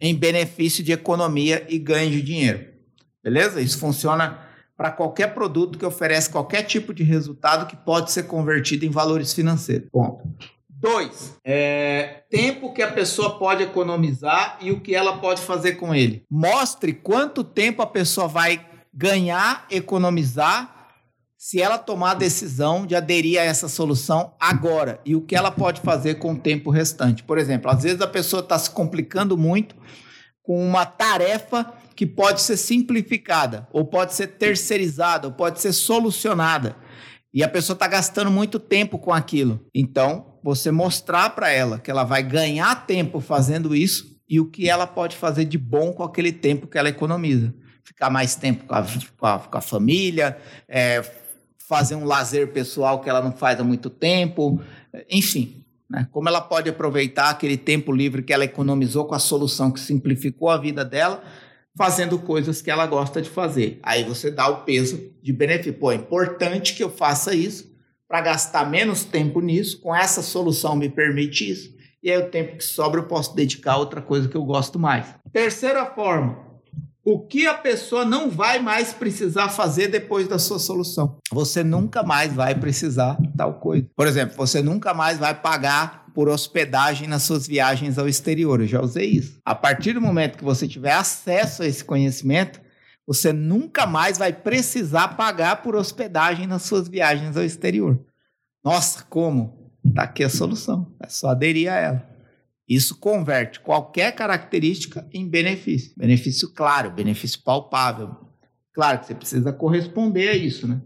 em 0.00 0.14
benefício 0.14 0.84
de 0.84 0.92
economia 0.92 1.66
e 1.68 1.78
ganho 1.78 2.10
de 2.10 2.22
dinheiro. 2.22 2.66
Beleza? 3.22 3.60
Isso 3.60 3.78
funciona 3.78 4.38
para 4.76 4.90
qualquer 4.90 5.34
produto 5.34 5.78
que 5.78 5.86
oferece 5.86 6.30
qualquer 6.30 6.62
tipo 6.64 6.92
de 6.92 7.02
resultado 7.02 7.66
que 7.66 7.76
pode 7.76 8.10
ser 8.10 8.24
convertido 8.24 8.84
em 8.84 8.90
valores 8.90 9.32
financeiros. 9.32 9.88
Ponto. 9.90 10.28
Dois, 10.76 11.38
é, 11.44 12.24
tempo 12.28 12.72
que 12.72 12.82
a 12.82 12.90
pessoa 12.90 13.38
pode 13.38 13.62
economizar 13.62 14.58
e 14.60 14.70
o 14.70 14.80
que 14.80 14.94
ela 14.94 15.18
pode 15.18 15.40
fazer 15.40 15.74
com 15.74 15.94
ele. 15.94 16.24
Mostre 16.30 16.92
quanto 16.92 17.42
tempo 17.42 17.80
a 17.80 17.86
pessoa 17.86 18.28
vai 18.28 18.66
ganhar, 18.92 19.66
economizar, 19.70 20.74
se 21.36 21.60
ela 21.60 21.78
tomar 21.78 22.12
a 22.12 22.14
decisão 22.14 22.86
de 22.86 22.94
aderir 22.96 23.38
a 23.38 23.44
essa 23.44 23.68
solução 23.68 24.34
agora 24.40 25.00
e 25.04 25.14
o 25.14 25.20
que 25.20 25.36
ela 25.36 25.50
pode 25.50 25.80
fazer 25.80 26.14
com 26.14 26.32
o 26.32 26.38
tempo 26.38 26.70
restante. 26.70 27.22
Por 27.22 27.38
exemplo, 27.38 27.70
às 27.70 27.82
vezes 27.82 28.00
a 28.00 28.06
pessoa 28.06 28.40
está 28.40 28.58
se 28.58 28.70
complicando 28.70 29.36
muito 29.36 29.76
com 30.42 30.66
uma 30.66 30.86
tarefa 30.86 31.72
que 31.94 32.06
pode 32.06 32.42
ser 32.42 32.56
simplificada, 32.56 33.68
ou 33.72 33.84
pode 33.84 34.14
ser 34.14 34.26
terceirizada, 34.26 35.28
ou 35.28 35.32
pode 35.32 35.60
ser 35.60 35.72
solucionada. 35.72 36.76
E 37.32 37.42
a 37.42 37.48
pessoa 37.48 37.74
está 37.74 37.86
gastando 37.86 38.30
muito 38.30 38.58
tempo 38.58 38.98
com 38.98 39.12
aquilo. 39.12 39.66
Então, 39.74 40.33
você 40.44 40.70
mostrar 40.70 41.30
para 41.30 41.50
ela 41.50 41.78
que 41.78 41.90
ela 41.90 42.04
vai 42.04 42.22
ganhar 42.22 42.86
tempo 42.86 43.18
fazendo 43.18 43.74
isso 43.74 44.20
e 44.28 44.38
o 44.38 44.44
que 44.44 44.68
ela 44.68 44.86
pode 44.86 45.16
fazer 45.16 45.46
de 45.46 45.56
bom 45.56 45.90
com 45.90 46.02
aquele 46.02 46.30
tempo 46.30 46.66
que 46.66 46.76
ela 46.76 46.90
economiza. 46.90 47.54
Ficar 47.82 48.10
mais 48.10 48.36
tempo 48.36 48.66
com 48.66 48.74
a, 48.74 48.86
com 49.18 49.26
a, 49.26 49.38
com 49.38 49.56
a 49.56 49.60
família, 49.62 50.36
é, 50.68 51.02
fazer 51.66 51.94
um 51.94 52.04
lazer 52.04 52.52
pessoal 52.52 53.00
que 53.00 53.08
ela 53.08 53.22
não 53.22 53.32
faz 53.32 53.58
há 53.58 53.64
muito 53.64 53.88
tempo, 53.88 54.60
enfim. 55.08 55.64
Né? 55.88 56.06
Como 56.12 56.28
ela 56.28 56.42
pode 56.42 56.68
aproveitar 56.68 57.30
aquele 57.30 57.56
tempo 57.56 57.90
livre 57.90 58.22
que 58.22 58.32
ela 58.32 58.44
economizou 58.44 59.06
com 59.06 59.14
a 59.14 59.18
solução 59.18 59.70
que 59.70 59.80
simplificou 59.80 60.50
a 60.50 60.58
vida 60.58 60.84
dela 60.84 61.24
fazendo 61.74 62.18
coisas 62.18 62.60
que 62.60 62.70
ela 62.70 62.86
gosta 62.86 63.22
de 63.22 63.30
fazer. 63.30 63.80
Aí 63.82 64.04
você 64.04 64.30
dá 64.30 64.46
o 64.48 64.62
peso 64.64 65.10
de 65.22 65.32
benefício. 65.32 65.72
Pô, 65.72 65.90
é 65.90 65.94
importante 65.94 66.74
que 66.74 66.84
eu 66.84 66.90
faça 66.90 67.34
isso 67.34 67.73
para 68.14 68.20
gastar 68.20 68.70
menos 68.70 69.04
tempo 69.04 69.40
nisso. 69.40 69.80
Com 69.80 69.92
essa 69.92 70.22
solução 70.22 70.76
me 70.76 70.88
permite 70.88 71.50
isso. 71.50 71.74
E 72.00 72.08
aí 72.08 72.16
o 72.16 72.30
tempo 72.30 72.56
que 72.58 72.62
sobra 72.62 73.00
eu 73.00 73.08
posso 73.08 73.34
dedicar 73.34 73.72
a 73.72 73.78
outra 73.78 74.00
coisa 74.00 74.28
que 74.28 74.36
eu 74.36 74.44
gosto 74.44 74.78
mais. 74.78 75.06
Terceira 75.32 75.84
forma, 75.84 76.38
o 77.04 77.26
que 77.26 77.44
a 77.48 77.54
pessoa 77.54 78.04
não 78.04 78.30
vai 78.30 78.60
mais 78.60 78.92
precisar 78.92 79.48
fazer 79.48 79.88
depois 79.88 80.28
da 80.28 80.38
sua 80.38 80.60
solução. 80.60 81.18
Você 81.32 81.64
nunca 81.64 82.04
mais 82.04 82.32
vai 82.32 82.54
precisar 82.54 83.18
tal 83.36 83.54
coisa. 83.54 83.84
Por 83.96 84.06
exemplo, 84.06 84.36
você 84.36 84.62
nunca 84.62 84.94
mais 84.94 85.18
vai 85.18 85.34
pagar 85.34 86.06
por 86.14 86.28
hospedagem 86.28 87.08
nas 87.08 87.24
suas 87.24 87.48
viagens 87.48 87.98
ao 87.98 88.06
exterior. 88.06 88.60
Eu 88.60 88.68
já 88.68 88.80
usei 88.80 89.06
isso. 89.06 89.40
A 89.44 89.56
partir 89.56 89.92
do 89.92 90.00
momento 90.00 90.38
que 90.38 90.44
você 90.44 90.68
tiver 90.68 90.92
acesso 90.92 91.64
a 91.64 91.66
esse 91.66 91.82
conhecimento, 91.82 92.60
você 93.06 93.32
nunca 93.32 93.86
mais 93.86 94.18
vai 94.18 94.32
precisar 94.32 95.08
pagar 95.08 95.62
por 95.62 95.76
hospedagem 95.76 96.46
nas 96.46 96.62
suas 96.62 96.88
viagens 96.88 97.36
ao 97.36 97.44
exterior. 97.44 98.04
Nossa, 98.64 99.04
como? 99.04 99.72
Tá 99.94 100.04
aqui 100.04 100.24
a 100.24 100.30
solução. 100.30 100.94
É 101.00 101.08
só 101.08 101.28
aderir 101.28 101.70
a 101.70 101.76
ela. 101.76 102.14
Isso 102.66 102.98
converte 102.98 103.60
qualquer 103.60 104.14
característica 104.14 105.06
em 105.12 105.28
benefício. 105.28 105.92
Benefício 105.96 106.52
claro, 106.54 106.90
benefício 106.90 107.42
palpável. 107.42 108.16
Claro 108.72 109.00
que 109.00 109.06
você 109.06 109.14
precisa 109.14 109.52
corresponder 109.52 110.30
a 110.30 110.36
isso, 110.36 110.66
né? 110.66 110.80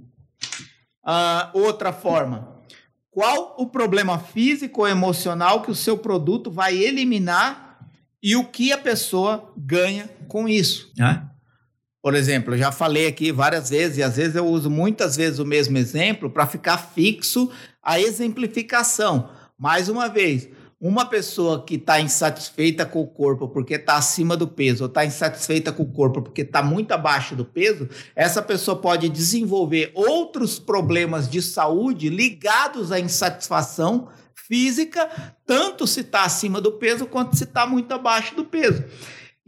Uh, 1.06 1.58
outra 1.60 1.92
forma. 1.92 2.56
Qual 3.10 3.56
o 3.58 3.66
problema 3.66 4.18
físico 4.18 4.82
ou 4.82 4.88
emocional 4.88 5.62
que 5.62 5.70
o 5.70 5.74
seu 5.74 5.96
produto 5.96 6.50
vai 6.50 6.76
eliminar 6.76 7.88
e 8.22 8.36
o 8.36 8.44
que 8.44 8.72
a 8.72 8.78
pessoa 8.78 9.52
ganha 9.56 10.08
com 10.26 10.48
isso? 10.48 10.92
Né? 10.96 11.28
Por 12.00 12.14
exemplo, 12.14 12.54
eu 12.54 12.58
já 12.58 12.70
falei 12.70 13.08
aqui 13.08 13.32
várias 13.32 13.70
vezes, 13.70 13.98
e 13.98 14.02
às 14.02 14.16
vezes 14.16 14.36
eu 14.36 14.46
uso 14.46 14.70
muitas 14.70 15.16
vezes 15.16 15.38
o 15.38 15.44
mesmo 15.44 15.76
exemplo 15.76 16.30
para 16.30 16.46
ficar 16.46 16.78
fixo 16.78 17.50
a 17.82 18.00
exemplificação. 18.00 19.30
Mais 19.58 19.88
uma 19.88 20.08
vez, 20.08 20.48
uma 20.80 21.04
pessoa 21.04 21.64
que 21.64 21.74
está 21.74 22.00
insatisfeita 22.00 22.86
com 22.86 23.00
o 23.00 23.06
corpo 23.06 23.48
porque 23.48 23.74
está 23.74 23.96
acima 23.96 24.36
do 24.36 24.46
peso, 24.46 24.84
ou 24.84 24.88
está 24.88 25.04
insatisfeita 25.04 25.72
com 25.72 25.82
o 25.82 25.92
corpo 25.92 26.22
porque 26.22 26.42
está 26.42 26.62
muito 26.62 26.92
abaixo 26.92 27.34
do 27.34 27.44
peso, 27.44 27.88
essa 28.14 28.40
pessoa 28.40 28.76
pode 28.76 29.08
desenvolver 29.08 29.90
outros 29.92 30.56
problemas 30.56 31.28
de 31.28 31.42
saúde 31.42 32.08
ligados 32.08 32.92
à 32.92 33.00
insatisfação 33.00 34.08
física, 34.34 35.34
tanto 35.44 35.84
se 35.84 36.00
está 36.00 36.22
acima 36.22 36.60
do 36.60 36.72
peso 36.72 37.06
quanto 37.06 37.36
se 37.36 37.42
está 37.42 37.66
muito 37.66 37.92
abaixo 37.92 38.36
do 38.36 38.44
peso. 38.44 38.84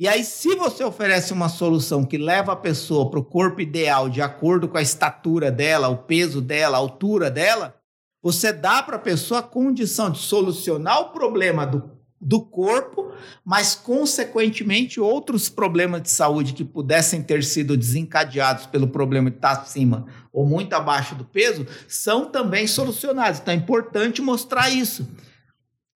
E 0.00 0.09
aí, 0.09 0.25
se 0.25 0.54
você 0.54 0.83
oferece 0.83 1.30
uma 1.30 1.50
solução 1.50 2.07
que 2.07 2.16
leva 2.16 2.52
a 2.52 2.57
pessoa 2.57 3.11
para 3.11 3.21
o 3.21 3.25
corpo 3.25 3.61
ideal, 3.61 4.09
de 4.09 4.23
acordo 4.23 4.66
com 4.66 4.78
a 4.78 4.83
estatura 4.83 5.52
dela, 5.52 5.88
o 5.88 5.99
peso 5.99 6.40
dela, 6.40 6.78
a 6.78 6.80
altura 6.80 7.30
dela, 7.30 7.76
você 8.23 8.50
dá 8.50 8.83
para 8.83 8.97
a 8.97 8.99
pessoa 8.99 9.40
a 9.40 9.42
condição 9.42 10.11
de 10.11 10.19
solucionar 10.19 11.02
o 11.02 11.11
problema 11.11 11.66
do, 11.66 11.90
do 12.19 12.40
corpo, 12.40 13.12
mas, 13.45 13.75
consequentemente, 13.75 14.99
outros 14.99 15.50
problemas 15.50 16.00
de 16.00 16.09
saúde 16.09 16.54
que 16.54 16.64
pudessem 16.64 17.23
ter 17.23 17.45
sido 17.45 17.76
desencadeados 17.76 18.64
pelo 18.64 18.88
problema 18.88 19.30
de 19.30 19.37
estar 19.37 19.50
acima 19.50 20.07
ou 20.33 20.47
muito 20.47 20.73
abaixo 20.73 21.14
do 21.14 21.26
peso, 21.26 21.66
são 21.87 22.25
também 22.25 22.66
solucionados. 22.66 23.38
Então, 23.38 23.52
é 23.52 23.57
importante 23.59 24.23
mostrar 24.23 24.71
isso. 24.71 25.07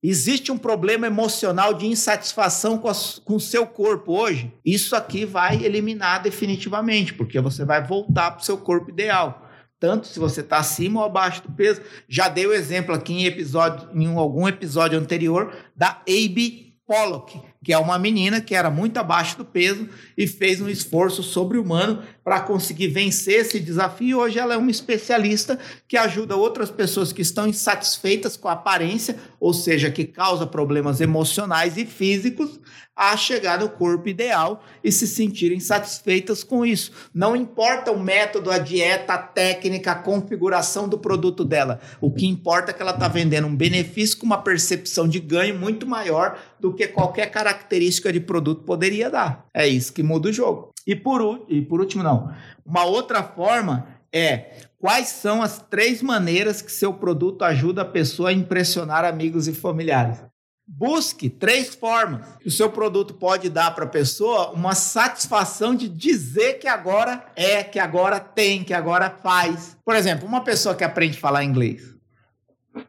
Existe 0.06 0.52
um 0.52 0.58
problema 0.58 1.06
emocional 1.06 1.72
de 1.72 1.86
insatisfação 1.86 2.76
com, 2.76 3.34
o 3.34 3.40
seu 3.40 3.66
corpo 3.66 4.12
hoje? 4.12 4.52
Isso 4.62 4.94
aqui 4.94 5.24
vai 5.24 5.64
eliminar 5.64 6.22
definitivamente, 6.22 7.14
porque 7.14 7.40
você 7.40 7.64
vai 7.64 7.82
voltar 7.82 8.32
para 8.32 8.42
o 8.42 8.44
seu 8.44 8.58
corpo 8.58 8.90
ideal. 8.90 9.48
Tanto 9.80 10.06
se 10.06 10.18
você 10.18 10.42
está 10.42 10.58
acima 10.58 11.00
ou 11.00 11.06
abaixo 11.06 11.44
do 11.44 11.52
peso. 11.52 11.80
Já 12.06 12.28
dei 12.28 12.46
o 12.46 12.52
exemplo 12.52 12.94
aqui 12.94 13.14
em, 13.14 13.24
episódio, 13.24 13.88
em 13.94 14.14
algum 14.14 14.46
episódio 14.46 14.98
anterior 14.98 15.54
da 15.74 16.02
Abe 16.02 16.76
Pollock, 16.86 17.40
que 17.64 17.72
é 17.72 17.78
uma 17.78 17.98
menina 17.98 18.42
que 18.42 18.54
era 18.54 18.70
muito 18.70 18.98
abaixo 18.98 19.38
do 19.38 19.44
peso 19.44 19.88
e 20.16 20.26
fez 20.26 20.60
um 20.60 20.68
esforço 20.68 21.22
sobre-humano 21.22 22.02
para 22.22 22.40
conseguir 22.40 22.88
vencer 22.88 23.40
esse 23.40 23.58
desafio. 23.58 24.18
Hoje 24.18 24.38
ela 24.38 24.54
é 24.54 24.56
uma 24.56 24.70
especialista 24.70 25.58
que 25.88 25.96
ajuda 25.96 26.36
outras 26.36 26.70
pessoas 26.70 27.12
que 27.12 27.22
estão 27.22 27.48
insatisfeitas 27.48 28.36
com 28.36 28.48
a 28.48 28.52
aparência, 28.52 29.16
ou 29.40 29.54
seja, 29.54 29.90
que 29.90 30.04
causa 30.04 30.46
problemas 30.46 31.00
emocionais 31.00 31.78
e 31.78 31.86
físicos, 31.86 32.60
a 32.96 33.16
chegar 33.16 33.58
no 33.58 33.68
corpo 33.68 34.08
ideal 34.08 34.62
e 34.82 34.92
se 34.92 35.06
sentirem 35.06 35.58
satisfeitas 35.58 36.44
com 36.44 36.64
isso. 36.64 36.92
Não 37.12 37.34
importa 37.34 37.90
o 37.90 37.98
método, 37.98 38.50
a 38.50 38.58
dieta, 38.58 39.14
a 39.14 39.18
técnica, 39.18 39.92
a 39.92 39.96
configuração 39.96 40.88
do 40.88 40.98
produto 40.98 41.44
dela. 41.44 41.80
O 42.00 42.12
que 42.12 42.26
importa 42.26 42.70
é 42.70 42.74
que 42.74 42.82
ela 42.82 42.92
está 42.92 43.08
vendendo 43.08 43.46
um 43.46 43.56
benefício 43.56 44.18
com 44.18 44.26
uma 44.26 44.42
percepção 44.42 45.08
de 45.08 45.18
ganho 45.18 45.58
muito 45.58 45.86
maior 45.86 46.38
do 46.60 46.72
que 46.72 46.86
qualquer 46.86 47.30
característica 47.30 48.12
de 48.12 48.20
produto 48.20 48.62
poderia 48.62 49.10
dar. 49.10 49.46
É 49.52 49.66
isso 49.66 49.92
que 49.92 50.02
muda 50.02 50.28
o 50.28 50.32
jogo. 50.32 50.70
E 50.86 50.94
por, 50.94 51.44
e 51.48 51.62
por 51.62 51.80
último, 51.80 52.02
não. 52.02 52.32
Uma 52.64 52.84
outra 52.84 53.22
forma 53.22 53.88
é 54.12 54.52
quais 54.78 55.08
são 55.08 55.42
as 55.42 55.58
três 55.58 56.02
maneiras 56.02 56.62
que 56.62 56.70
seu 56.70 56.92
produto 56.92 57.42
ajuda 57.42 57.82
a 57.82 57.86
pessoa 57.86 58.28
a 58.28 58.32
impressionar 58.32 59.04
amigos 59.04 59.48
e 59.48 59.52
familiares. 59.52 60.18
Busque 60.66 61.28
três 61.28 61.74
formas 61.74 62.26
o 62.44 62.50
seu 62.50 62.70
produto 62.70 63.14
pode 63.14 63.50
dar 63.50 63.74
para 63.74 63.84
a 63.84 63.88
pessoa 63.88 64.50
uma 64.50 64.74
satisfação 64.74 65.74
de 65.74 65.88
dizer 65.88 66.54
que 66.54 66.66
agora 66.66 67.24
é, 67.36 67.62
que 67.62 67.78
agora 67.78 68.18
tem, 68.18 68.64
que 68.64 68.72
agora 68.72 69.10
faz. 69.10 69.76
Por 69.84 69.94
exemplo, 69.94 70.26
uma 70.26 70.42
pessoa 70.42 70.74
que 70.74 70.82
aprende 70.82 71.18
a 71.18 71.20
falar 71.20 71.44
inglês. 71.44 71.94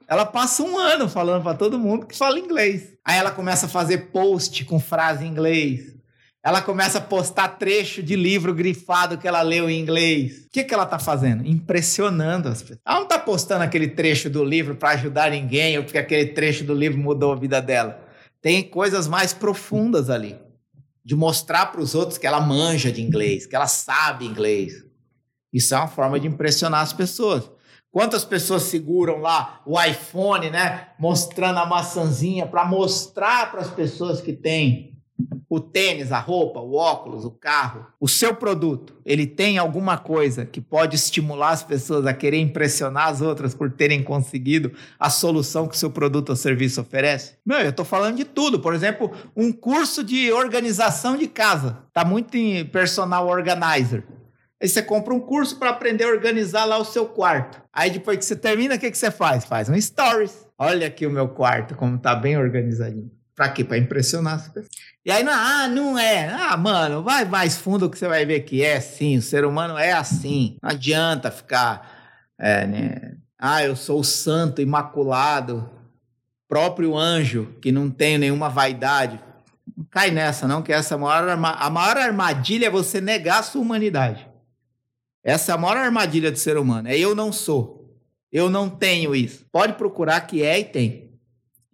Ela 0.07 0.25
passa 0.25 0.63
um 0.63 0.77
ano 0.77 1.07
falando 1.07 1.43
para 1.43 1.57
todo 1.57 1.79
mundo 1.79 2.07
que 2.07 2.17
fala 2.17 2.39
inglês. 2.39 2.93
Aí 3.03 3.17
ela 3.17 3.31
começa 3.31 3.65
a 3.65 3.69
fazer 3.69 4.09
post 4.11 4.63
com 4.65 4.79
frase 4.79 5.25
em 5.25 5.29
inglês. 5.29 5.94
Ela 6.45 6.61
começa 6.61 6.99
a 6.99 7.01
postar 7.01 7.57
trecho 7.57 8.03
de 8.03 8.15
livro 8.15 8.53
grifado 8.53 9.17
que 9.17 9.27
ela 9.27 9.41
leu 9.41 9.67
em 9.67 9.79
inglês. 9.79 10.45
O 10.45 10.49
que, 10.51 10.63
que 10.63 10.75
ela 10.75 10.83
está 10.83 10.99
fazendo? 10.99 11.43
Impressionando 11.43 12.47
as 12.47 12.61
pessoas. 12.61 12.79
Ela 12.85 12.97
não 12.97 13.03
está 13.05 13.17
postando 13.17 13.63
aquele 13.63 13.87
trecho 13.87 14.29
do 14.29 14.43
livro 14.43 14.75
para 14.75 14.91
ajudar 14.91 15.31
ninguém 15.31 15.75
ou 15.75 15.83
porque 15.83 15.97
aquele 15.97 16.27
trecho 16.27 16.63
do 16.63 16.75
livro 16.75 16.99
mudou 16.99 17.33
a 17.33 17.35
vida 17.35 17.59
dela. 17.59 17.99
Tem 18.43 18.61
coisas 18.61 19.07
mais 19.07 19.33
profundas 19.33 20.07
ali. 20.07 20.37
De 21.03 21.15
mostrar 21.15 21.71
para 21.71 21.81
os 21.81 21.95
outros 21.95 22.19
que 22.19 22.27
ela 22.27 22.39
manja 22.39 22.91
de 22.91 23.01
inglês, 23.01 23.47
que 23.47 23.55
ela 23.55 23.65
sabe 23.65 24.25
inglês. 24.25 24.83
Isso 25.51 25.73
é 25.73 25.77
uma 25.79 25.87
forma 25.87 26.19
de 26.19 26.27
impressionar 26.27 26.81
as 26.81 26.93
pessoas. 26.93 27.49
Quantas 27.89 28.23
pessoas 28.23 28.63
seguram 28.63 29.17
lá 29.17 29.61
o 29.65 29.81
iPhone, 29.81 30.51
né? 30.51 30.89
Mostrando 30.99 31.57
a 31.57 31.65
maçãzinha 31.65 32.45
para 32.45 32.65
mostrar 32.65 33.49
para 33.49 33.61
as 33.61 33.71
pessoas 33.71 34.21
que 34.21 34.33
tem 34.33 34.94
o 35.55 35.59
tênis, 35.59 36.11
a 36.11 36.19
roupa, 36.19 36.59
o 36.59 36.73
óculos, 36.73 37.23
o 37.23 37.31
carro, 37.31 37.85
o 37.97 38.09
seu 38.09 38.35
produto, 38.35 38.93
ele 39.05 39.25
tem 39.25 39.57
alguma 39.57 39.97
coisa 39.97 40.45
que 40.45 40.59
pode 40.59 40.97
estimular 40.97 41.51
as 41.51 41.63
pessoas 41.63 42.05
a 42.05 42.13
querer 42.13 42.39
impressionar 42.39 43.07
as 43.07 43.21
outras 43.21 43.55
por 43.55 43.71
terem 43.71 44.03
conseguido 44.03 44.73
a 44.99 45.09
solução 45.09 45.65
que 45.65 45.75
o 45.75 45.77
seu 45.77 45.89
produto 45.89 46.31
ou 46.31 46.35
serviço 46.35 46.81
oferece? 46.81 47.35
Meu, 47.45 47.59
eu 47.59 47.69
estou 47.69 47.85
falando 47.85 48.17
de 48.17 48.25
tudo. 48.25 48.59
Por 48.59 48.73
exemplo, 48.73 49.11
um 49.33 49.49
curso 49.53 50.03
de 50.03 50.29
organização 50.29 51.15
de 51.15 51.27
casa. 51.27 51.77
Tá 51.93 52.03
muito 52.03 52.35
em 52.35 52.65
personal 52.65 53.27
organizer. 53.27 54.03
Aí 54.61 54.67
você 54.67 54.81
compra 54.81 55.13
um 55.13 55.21
curso 55.21 55.57
para 55.57 55.69
aprender 55.69 56.03
a 56.03 56.09
organizar 56.09 56.65
lá 56.65 56.77
o 56.77 56.83
seu 56.83 57.05
quarto. 57.05 57.61
Aí 57.71 57.89
depois 57.89 58.17
que 58.17 58.25
você 58.25 58.35
termina, 58.35 58.75
o 58.75 58.79
que, 58.79 58.91
que 58.91 58.97
você 58.97 59.09
faz? 59.09 59.45
Faz 59.45 59.69
um 59.69 59.79
stories. 59.79 60.45
Olha 60.57 60.87
aqui 60.87 61.07
o 61.07 61.11
meu 61.11 61.29
quarto, 61.29 61.75
como 61.75 61.97
tá 61.97 62.13
bem 62.13 62.37
organizadinho. 62.37 63.14
Pra 63.35 63.49
quê? 63.49 63.63
Pra 63.63 63.77
impressionar 63.77 64.35
as 64.35 64.47
pessoas. 64.47 64.69
E 65.05 65.11
aí, 65.11 65.23
não, 65.23 65.33
ah, 65.33 65.67
não 65.67 65.99
é. 65.99 66.29
Ah, 66.29 66.55
mano, 66.55 67.03
vai 67.03 67.25
mais 67.25 67.57
fundo 67.57 67.89
que 67.89 67.97
você 67.97 68.07
vai 68.07 68.25
ver 68.25 68.41
que 68.41 68.63
é 68.63 68.79
sim. 68.79 69.17
O 69.17 69.21
ser 69.21 69.45
humano 69.45 69.77
é 69.77 69.91
assim. 69.91 70.57
Não 70.63 70.69
adianta 70.69 71.29
ficar. 71.29 72.33
É, 72.39 72.65
né? 72.65 73.17
Ah, 73.37 73.63
eu 73.63 73.75
sou 73.75 73.99
o 73.99 74.03
santo, 74.03 74.61
imaculado, 74.61 75.69
próprio 76.47 76.97
anjo, 76.97 77.53
que 77.61 77.71
não 77.71 77.91
tem 77.91 78.17
nenhuma 78.17 78.49
vaidade. 78.49 79.19
Não 79.75 79.85
cai 79.85 80.09
nessa, 80.09 80.47
não, 80.47 80.61
que 80.61 80.71
essa 80.71 80.97
maior, 80.97 81.27
a 81.29 81.69
maior 81.69 81.97
armadilha 81.97 82.67
é 82.67 82.69
você 82.69 83.01
negar 83.01 83.39
a 83.39 83.43
sua 83.43 83.61
humanidade. 83.61 84.27
Essa 85.23 85.51
é 85.51 85.55
a 85.55 85.57
maior 85.57 85.77
armadilha 85.77 86.31
do 86.31 86.37
ser 86.37 86.57
humano. 86.57 86.87
É 86.87 86.97
eu 86.97 87.13
não 87.13 87.33
sou. 87.33 87.99
Eu 88.31 88.49
não 88.49 88.69
tenho 88.69 89.15
isso. 89.15 89.45
Pode 89.51 89.73
procurar 89.73 90.21
que 90.21 90.43
é 90.43 90.59
e 90.59 90.63
tem. 90.63 91.04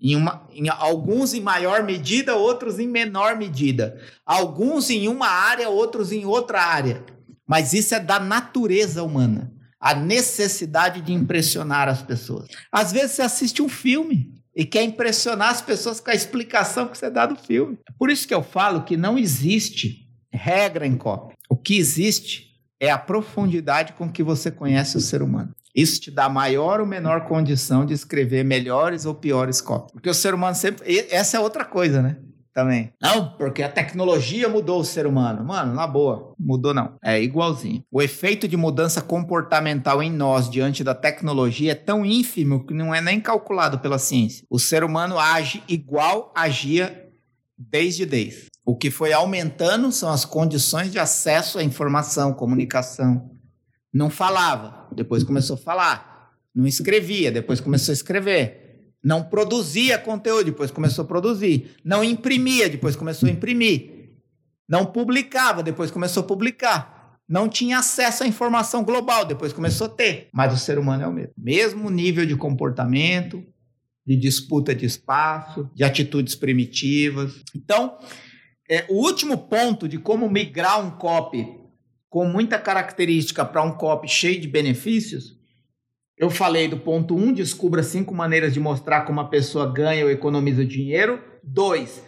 Em, 0.02 0.16
uma, 0.16 0.48
em 0.52 0.68
alguns 0.68 1.34
em 1.34 1.42
maior 1.42 1.84
medida, 1.84 2.36
outros 2.36 2.80
em 2.80 2.88
menor 2.88 3.38
medida. 3.38 4.02
Alguns 4.26 4.90
em 4.90 5.08
uma 5.08 5.28
área, 5.28 5.70
outros 5.70 6.12
em 6.12 6.26
outra 6.26 6.62
área. 6.62 7.06
Mas 7.48 7.74
isso 7.74 7.94
é 7.94 8.00
da 8.00 8.20
natureza 8.20 9.04
humana. 9.04 9.54
A 9.80 9.94
necessidade 9.94 11.02
de 11.02 11.14
impressionar 11.14 11.88
as 11.88 12.02
pessoas. 12.02 12.48
Às 12.72 12.92
vezes 12.92 13.12
você 13.12 13.22
assiste 13.22 13.62
um 13.62 13.70
filme 13.70 14.34
e 14.56 14.66
quer 14.66 14.84
impressionar 14.84 15.50
as 15.50 15.62
pessoas 15.62 16.00
com 16.00 16.10
a 16.10 16.16
explicação 16.16 16.88
que 16.88 16.98
você 16.98 17.10
dá 17.10 17.26
do 17.26 17.36
filme. 17.36 17.78
É 17.88 17.92
por 17.98 18.10
isso 18.10 18.28
que 18.28 18.34
eu 18.34 18.44
falo 18.44 18.84
que 18.84 18.98
não 18.98 19.18
existe 19.18 20.08
regra 20.32 20.86
em 20.86 20.98
copy. 20.98 21.36
O 21.50 21.56
que 21.56 21.78
existe 21.78 22.52
é 22.80 22.90
a 22.90 22.98
profundidade 22.98 23.94
com 23.94 24.12
que 24.12 24.24
você 24.24 24.50
conhece 24.50 24.98
o 24.98 25.02
ser 25.02 25.22
humano. 25.22 25.54
Isso 25.76 26.02
te 26.02 26.12
dá 26.12 26.28
maior 26.30 26.80
ou 26.80 26.86
menor 26.86 27.26
condição 27.26 27.86
de 27.86 27.94
escrever 27.94 28.44
melhores 28.44 29.06
ou 29.06 29.16
piores 29.16 29.62
cópias. 29.62 29.92
Porque 29.92 30.10
o 30.10 30.14
ser 30.14 30.34
humano 30.34 30.56
sempre. 30.56 31.08
Essa 31.10 31.38
é 31.38 31.40
outra 31.40 31.66
coisa, 31.66 32.02
né? 32.02 32.18
Também. 32.54 32.92
Não, 33.02 33.32
porque 33.38 33.64
a 33.64 33.70
tecnologia 33.70 34.50
mudou 34.50 34.82
o 34.82 34.86
ser 34.86 35.08
humano. 35.08 35.44
Mano, 35.44 35.74
na 35.74 35.88
boa, 35.88 36.34
mudou 36.38 36.74
não. 36.74 36.96
É 37.02 37.22
igualzinho. 37.22 37.82
O 37.90 38.02
efeito 38.02 38.46
de 38.46 38.58
mudança 38.58 39.02
comportamental 39.02 40.04
em 40.04 40.12
nós 40.12 40.50
diante 40.50 40.84
da 40.84 40.94
tecnologia 40.94 41.72
é 41.72 41.76
tão 41.76 42.06
ínfimo 42.06 42.66
que 42.66 42.74
não 42.74 42.94
é 42.94 43.00
nem 43.00 43.22
calculado 43.22 43.80
pela 43.80 43.98
ciência. 43.98 44.46
O 44.50 44.60
ser 44.60 44.84
humano 44.84 45.18
age 45.18 45.64
igual 45.68 46.34
agia 46.36 47.10
desde 47.58 48.06
desde. 48.06 48.48
O 48.66 48.76
que 48.76 48.92
foi 48.92 49.14
aumentando 49.14 49.90
são 49.92 50.10
as 50.10 50.26
condições 50.26 50.92
de 50.92 51.00
acesso 51.00 51.58
à 51.58 51.64
informação, 51.64 52.34
comunicação. 52.34 53.32
Não 53.94 54.10
falava, 54.10 54.88
depois 54.94 55.24
começou 55.24 55.56
a 55.56 55.60
falar. 55.60 56.32
Não 56.54 56.66
escrevia, 56.66 57.32
depois 57.32 57.60
começou 57.60 57.92
a 57.92 57.94
escrever. 57.94 58.94
Não 59.04 59.24
produzia 59.24 59.98
conteúdo, 59.98 60.46
depois 60.46 60.70
começou 60.70 61.04
a 61.04 61.08
produzir. 61.08 61.76
Não 61.84 62.04
imprimia, 62.04 62.70
depois 62.70 62.96
começou 62.96 63.28
a 63.28 63.32
imprimir. 63.32 64.02
Não 64.70 64.86
publicava, 64.86 65.64
depois 65.64 65.92
começou 65.92 66.24
a 66.24 66.26
publicar. 66.26 67.18
Não 67.28 67.48
tinha 67.48 67.80
acesso 67.80 68.24
à 68.24 68.28
informação 68.28 68.84
global, 68.84 69.26
depois 69.26 69.54
começou 69.54 69.88
a 69.88 69.90
ter. 69.90 70.30
Mas 70.34 70.54
o 70.54 70.58
ser 70.58 70.78
humano 70.78 71.04
é 71.04 71.08
o 71.08 71.14
mesmo. 71.14 71.34
Mesmo 71.38 71.90
nível 71.90 72.26
de 72.26 72.36
comportamento, 72.36 73.44
de 74.06 74.16
disputa 74.16 74.76
de 74.76 74.86
espaço, 74.86 75.70
de 75.74 75.84
atitudes 75.84 76.36
primitivas. 76.36 77.34
Então, 77.56 77.98
é, 78.70 78.86
o 78.90 78.96
último 78.96 79.38
ponto 79.38 79.88
de 79.88 79.98
como 79.98 80.30
migrar 80.30 80.86
um 80.86 80.92
copy 80.92 81.61
com 82.12 82.26
muita 82.26 82.60
característica 82.60 83.46
para 83.46 83.64
um 83.64 83.72
copy 83.72 84.06
cheio 84.06 84.40
de 84.40 84.48
benefícios, 84.48 85.40
eu 86.18 86.30
falei 86.30 86.68
do 86.68 86.76
ponto 86.76 87.16
1, 87.16 87.18
um, 87.18 87.34
descubra 87.34 87.82
cinco 87.82 88.14
maneiras 88.14 88.54
de 88.54 88.60
mostrar 88.60 89.06
como 89.06 89.22
a 89.22 89.30
pessoa 89.30 89.72
ganha 89.72 90.04
ou 90.04 90.12
economiza 90.12 90.66
dinheiro. 90.66 91.24
Dois, 91.42 92.04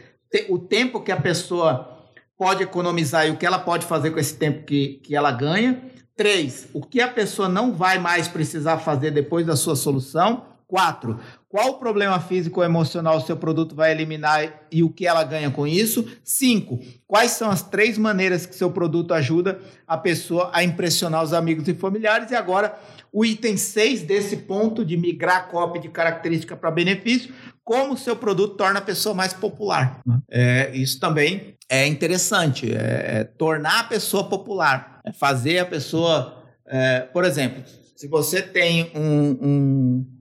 o 0.50 0.60
tempo 0.60 1.00
que 1.00 1.12
a 1.12 1.20
pessoa 1.20 2.12
pode 2.38 2.62
economizar 2.62 3.26
e 3.26 3.32
o 3.32 3.38
que 3.38 3.46
ela 3.46 3.58
pode 3.58 3.86
fazer 3.86 4.12
com 4.12 4.20
esse 4.20 4.38
tempo 4.38 4.66
que, 4.66 5.00
que 5.02 5.16
ela 5.16 5.32
ganha. 5.32 5.82
Três, 6.18 6.68
o 6.74 6.82
que 6.82 7.00
a 7.00 7.08
pessoa 7.08 7.48
não 7.48 7.72
vai 7.72 7.98
mais 7.98 8.28
precisar 8.28 8.80
fazer 8.80 9.10
depois 9.10 9.46
da 9.46 9.56
sua 9.56 9.76
solução. 9.76 10.46
Quatro, 10.74 11.20
qual 11.48 11.78
problema 11.78 12.20
físico 12.20 12.60
ou 12.60 12.66
emocional 12.66 13.18
o 13.18 13.22
seu 13.22 13.38
produto 13.38 13.76
vai 13.76 13.92
eliminar 13.92 14.64
e 14.72 14.82
o 14.82 14.90
que 14.90 15.06
ela 15.06 15.24
ganha 15.24 15.52
com 15.52 15.68
isso? 15.68 16.04
Cinco, 16.24 16.80
quais 17.06 17.30
são 17.30 17.52
as 17.52 17.62
três 17.62 17.96
maneiras 17.96 18.48
que 18.48 18.56
seu 18.56 18.72
produto 18.72 19.14
ajuda 19.14 19.60
a 19.88 19.96
pessoa 19.96 20.50
a 20.52 20.64
impressionar 20.64 21.22
os 21.22 21.32
amigos 21.32 21.68
e 21.68 21.76
familiares? 21.76 22.32
E 22.32 22.36
agora, 22.36 22.76
o 23.12 23.24
item 23.24 23.56
6 23.56 24.02
desse 24.02 24.36
ponto 24.36 24.84
de 24.84 24.98
migrar 24.98 25.48
copy 25.50 25.78
de 25.78 25.90
característica 25.90 26.58
para 26.58 26.72
benefício, 26.72 27.32
como 27.64 27.94
o 27.94 27.98
seu 27.98 28.16
produto 28.16 28.56
torna 28.56 28.80
a 28.80 28.84
pessoa 28.84 29.14
mais 29.14 29.32
popular. 29.32 30.02
É, 30.28 30.72
isso 30.74 31.00
também 31.00 31.56
é 31.70 31.86
interessante, 31.86 32.74
é, 32.74 33.20
é 33.20 33.24
tornar 33.24 33.82
a 33.82 33.84
pessoa 33.84 34.24
popular, 34.24 35.02
é 35.06 35.14
fazer 35.14 35.60
a 35.60 35.68
pessoa, 35.68 36.44
é, 36.66 37.02
por 37.02 37.26
exemplo, 37.26 37.62
se 37.96 38.08
você 38.08 38.42
tem 38.42 38.92
um, 38.96 39.38
um 39.42 40.13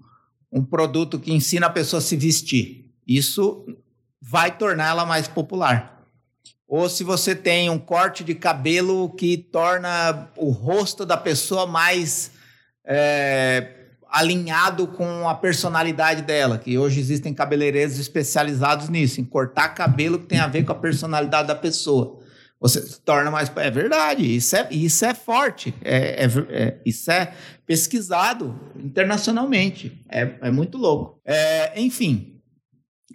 um 0.52 0.62
produto 0.62 1.18
que 1.18 1.32
ensina 1.32 1.66
a 1.66 1.71
pessoa 1.71 1.99
a 1.99 2.02
se 2.02 2.16
vestir. 2.16 2.92
Isso 3.06 3.64
vai 4.21 4.56
torná-la 4.56 5.06
mais 5.06 5.26
popular. 5.26 6.06
Ou 6.68 6.88
se 6.88 7.02
você 7.02 7.35
tem 7.35 7.68
um 7.68 7.78
corte 7.78 8.23
de 8.23 8.35
cabelo 8.35 9.11
que 9.11 9.37
torna 9.37 10.30
o 10.37 10.50
rosto 10.50 11.04
da 11.04 11.16
pessoa 11.16 11.66
mais 11.66 12.30
é, 12.85 13.82
alinhado 14.09 14.87
com 14.87 15.28
a 15.28 15.35
personalidade 15.35 16.23
dela, 16.23 16.59
que 16.59 16.78
hoje 16.78 17.00
existem 17.00 17.35
cabeleireiros 17.35 17.99
especializados 17.99 18.88
nisso, 18.88 19.21
em 19.21 19.25
cortar 19.25 19.71
cabelo 19.71 20.18
que 20.18 20.26
tem 20.26 20.38
a 20.38 20.47
ver 20.47 20.64
com 20.64 20.73
a 20.73 20.76
personalidade 20.76 21.49
da 21.49 21.54
pessoa. 21.54 22.21
Você 22.62 22.81
se 22.81 23.00
torna 23.00 23.28
mais. 23.28 23.50
É 23.57 23.71
verdade, 23.73 24.37
isso 24.37 24.54
é, 24.54 24.69
isso 24.71 25.04
é 25.04 25.12
forte. 25.12 25.75
É, 25.83 26.25
é, 26.25 26.28
é 26.49 26.81
isso 26.87 27.11
é 27.11 27.35
pesquisado 27.66 28.59
internacionalmente. 28.76 30.00
É, 30.09 30.38
é 30.40 30.50
muito 30.52 30.78
louco. 30.78 31.21
É, 31.26 31.78
enfim. 31.81 32.40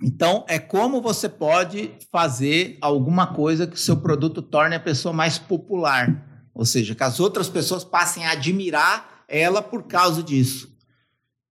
Então, 0.03 0.45
é 0.49 0.59
como 0.59 1.01
você 1.01 1.29
pode 1.29 1.91
fazer 2.11 2.77
alguma 2.81 3.33
coisa 3.33 3.65
que 3.65 3.75
o 3.75 3.79
seu 3.79 3.95
produto 3.97 4.41
torne 4.41 4.75
a 4.75 4.81
pessoa 4.81 5.13
mais 5.13 5.39
popular. 5.39 6.49
Ou 6.53 6.65
seja, 6.65 6.93
que 6.93 7.03
as 7.03 7.21
outras 7.21 7.47
pessoas 7.47 7.85
passem 7.85 8.25
a 8.25 8.31
admirar 8.31 9.23
ela 9.29 9.61
por 9.61 9.83
causa 9.83 10.21
disso. 10.21 10.75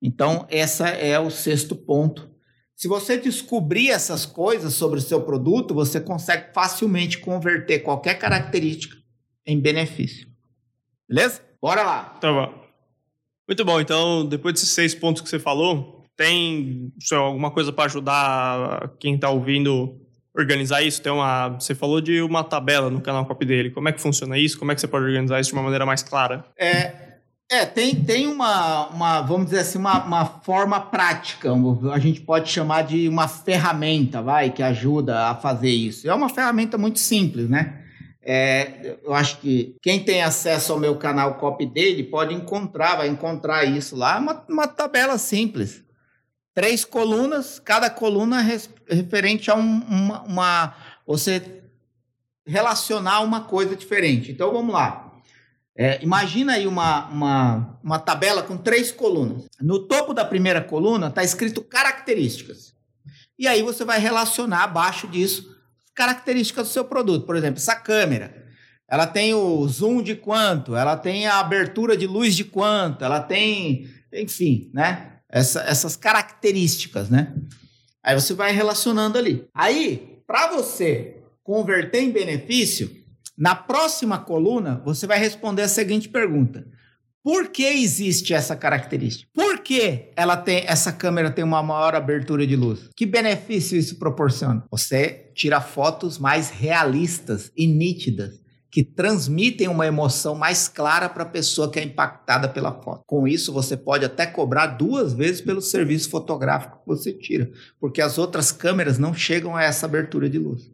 Então, 0.02 0.46
essa 0.50 0.88
é 0.88 1.18
o 1.18 1.30
sexto 1.30 1.74
ponto 1.74 2.30
se 2.76 2.86
você 2.88 3.16
descobrir 3.16 3.90
essas 3.90 4.26
coisas 4.26 4.74
sobre 4.74 4.98
o 4.98 5.02
seu 5.02 5.22
produto, 5.22 5.74
você 5.74 5.98
consegue 5.98 6.52
facilmente 6.52 7.16
converter 7.16 7.78
qualquer 7.78 8.18
característica 8.18 8.94
em 9.46 9.58
benefício. 9.58 10.28
Beleza? 11.08 11.40
Bora 11.60 11.82
lá. 11.82 12.02
Tá 12.20 12.30
bom. 12.30 12.66
Muito 13.48 13.64
bom. 13.64 13.80
Então, 13.80 14.26
depois 14.26 14.54
desses 14.54 14.68
seis 14.68 14.94
pontos 14.94 15.22
que 15.22 15.28
você 15.28 15.38
falou, 15.38 16.04
tem 16.14 16.92
sei, 17.00 17.16
alguma 17.16 17.50
coisa 17.50 17.72
para 17.72 17.86
ajudar 17.86 18.94
quem 19.00 19.14
está 19.14 19.30
ouvindo 19.30 19.98
organizar 20.36 20.82
isso? 20.82 21.00
Tem 21.00 21.10
uma, 21.10 21.48
você 21.48 21.74
falou 21.74 22.02
de 22.02 22.20
uma 22.20 22.44
tabela 22.44 22.90
no 22.90 23.00
canal 23.00 23.24
Copy 23.24 23.46
dele. 23.46 23.70
Como 23.70 23.88
é 23.88 23.92
que 23.92 24.02
funciona 24.02 24.36
isso? 24.36 24.58
Como 24.58 24.70
é 24.70 24.74
que 24.74 24.82
você 24.82 24.88
pode 24.88 25.06
organizar 25.06 25.40
isso 25.40 25.48
de 25.48 25.54
uma 25.54 25.62
maneira 25.62 25.86
mais 25.86 26.02
clara? 26.02 26.44
É, 26.58 27.05
é, 27.48 27.64
tem, 27.64 27.94
tem 27.94 28.26
uma, 28.26 28.88
uma, 28.88 29.20
vamos 29.20 29.46
dizer 29.46 29.60
assim, 29.60 29.78
uma, 29.78 30.04
uma 30.04 30.24
forma 30.24 30.80
prática, 30.80 31.50
a 31.92 31.98
gente 31.98 32.20
pode 32.20 32.50
chamar 32.50 32.82
de 32.82 33.08
uma 33.08 33.28
ferramenta, 33.28 34.20
vai, 34.20 34.50
que 34.50 34.62
ajuda 34.62 35.28
a 35.28 35.34
fazer 35.34 35.70
isso. 35.70 36.08
É 36.08 36.14
uma 36.14 36.28
ferramenta 36.28 36.76
muito 36.76 36.98
simples, 36.98 37.48
né? 37.48 37.82
É, 38.20 38.96
eu 39.04 39.14
acho 39.14 39.38
que 39.38 39.76
quem 39.80 40.02
tem 40.02 40.24
acesso 40.24 40.72
ao 40.72 40.80
meu 40.80 40.96
canal 40.96 41.34
Copy 41.34 41.64
dele 41.64 42.02
pode 42.02 42.34
encontrar, 42.34 42.96
vai 42.96 43.06
encontrar 43.06 43.64
isso 43.64 43.94
lá, 43.94 44.18
uma, 44.18 44.44
uma 44.48 44.66
tabela 44.66 45.16
simples. 45.16 45.84
Três 46.52 46.84
colunas, 46.84 47.60
cada 47.60 47.88
coluna 47.88 48.40
res, 48.40 48.68
referente 48.88 49.48
a 49.50 49.54
um, 49.54 49.80
uma, 49.88 50.22
uma. 50.22 50.74
Você 51.06 51.62
relacionar 52.44 53.20
uma 53.20 53.42
coisa 53.42 53.76
diferente. 53.76 54.32
Então 54.32 54.52
vamos 54.52 54.74
lá. 54.74 55.05
É, 55.78 56.02
imagina 56.02 56.54
aí 56.54 56.66
uma, 56.66 57.06
uma, 57.08 57.78
uma 57.84 57.98
tabela 57.98 58.42
com 58.42 58.56
três 58.56 58.90
colunas. 58.90 59.44
No 59.60 59.80
topo 59.80 60.14
da 60.14 60.24
primeira 60.24 60.62
coluna 60.62 61.08
está 61.08 61.22
escrito 61.22 61.62
características. 61.62 62.74
E 63.38 63.46
aí 63.46 63.62
você 63.62 63.84
vai 63.84 63.98
relacionar 63.98 64.64
abaixo 64.64 65.06
disso 65.06 65.54
características 65.94 66.68
do 66.68 66.72
seu 66.72 66.84
produto. 66.84 67.26
Por 67.26 67.36
exemplo, 67.36 67.58
essa 67.58 67.74
câmera. 67.74 68.44
Ela 68.88 69.06
tem 69.06 69.34
o 69.34 69.66
zoom 69.66 70.00
de 70.00 70.14
quanto, 70.14 70.76
ela 70.76 70.96
tem 70.96 71.26
a 71.26 71.40
abertura 71.40 71.96
de 71.96 72.06
luz 72.06 72.36
de 72.36 72.44
quanto, 72.44 73.04
ela 73.04 73.18
tem, 73.18 73.90
enfim, 74.12 74.70
né? 74.72 75.14
Essa, 75.28 75.62
essas 75.62 75.96
características, 75.96 77.10
né? 77.10 77.34
Aí 78.00 78.14
você 78.14 78.32
vai 78.32 78.52
relacionando 78.52 79.18
ali. 79.18 79.44
Aí, 79.52 80.20
para 80.24 80.52
você 80.52 81.16
converter 81.42 82.00
em 82.00 82.12
benefício, 82.12 82.88
na 83.36 83.54
próxima 83.54 84.18
coluna, 84.18 84.80
você 84.84 85.06
vai 85.06 85.18
responder 85.18 85.62
a 85.62 85.68
seguinte 85.68 86.08
pergunta: 86.08 86.66
Por 87.22 87.48
que 87.48 87.64
existe 87.64 88.32
essa 88.32 88.56
característica? 88.56 89.28
Por 89.34 89.58
que 89.58 90.10
ela 90.16 90.36
tem 90.36 90.64
essa 90.66 90.92
câmera 90.92 91.30
tem 91.30 91.44
uma 91.44 91.62
maior 91.62 91.94
abertura 91.94 92.46
de 92.46 92.56
luz? 92.56 92.88
Que 92.96 93.04
benefício 93.04 93.76
isso 93.76 93.98
proporciona? 93.98 94.64
Você 94.70 95.30
tira 95.34 95.60
fotos 95.60 96.18
mais 96.18 96.50
realistas 96.50 97.52
e 97.56 97.66
nítidas 97.66 98.46
que 98.70 98.82
transmitem 98.84 99.68
uma 99.68 99.86
emoção 99.86 100.34
mais 100.34 100.68
clara 100.68 101.08
para 101.08 101.22
a 101.22 101.28
pessoa 101.28 101.70
que 101.70 101.78
é 101.78 101.82
impactada 101.82 102.46
pela 102.46 102.72
foto. 102.72 103.02
Com 103.06 103.26
isso, 103.26 103.50
você 103.50 103.74
pode 103.74 104.04
até 104.04 104.26
cobrar 104.26 104.66
duas 104.66 105.14
vezes 105.14 105.40
pelo 105.40 105.62
serviço 105.62 106.10
fotográfico 106.10 106.80
que 106.80 106.86
você 106.86 107.10
tira, 107.12 107.50
porque 107.80 108.02
as 108.02 108.18
outras 108.18 108.52
câmeras 108.52 108.98
não 108.98 109.14
chegam 109.14 109.56
a 109.56 109.62
essa 109.62 109.86
abertura 109.86 110.28
de 110.28 110.38
luz. 110.38 110.70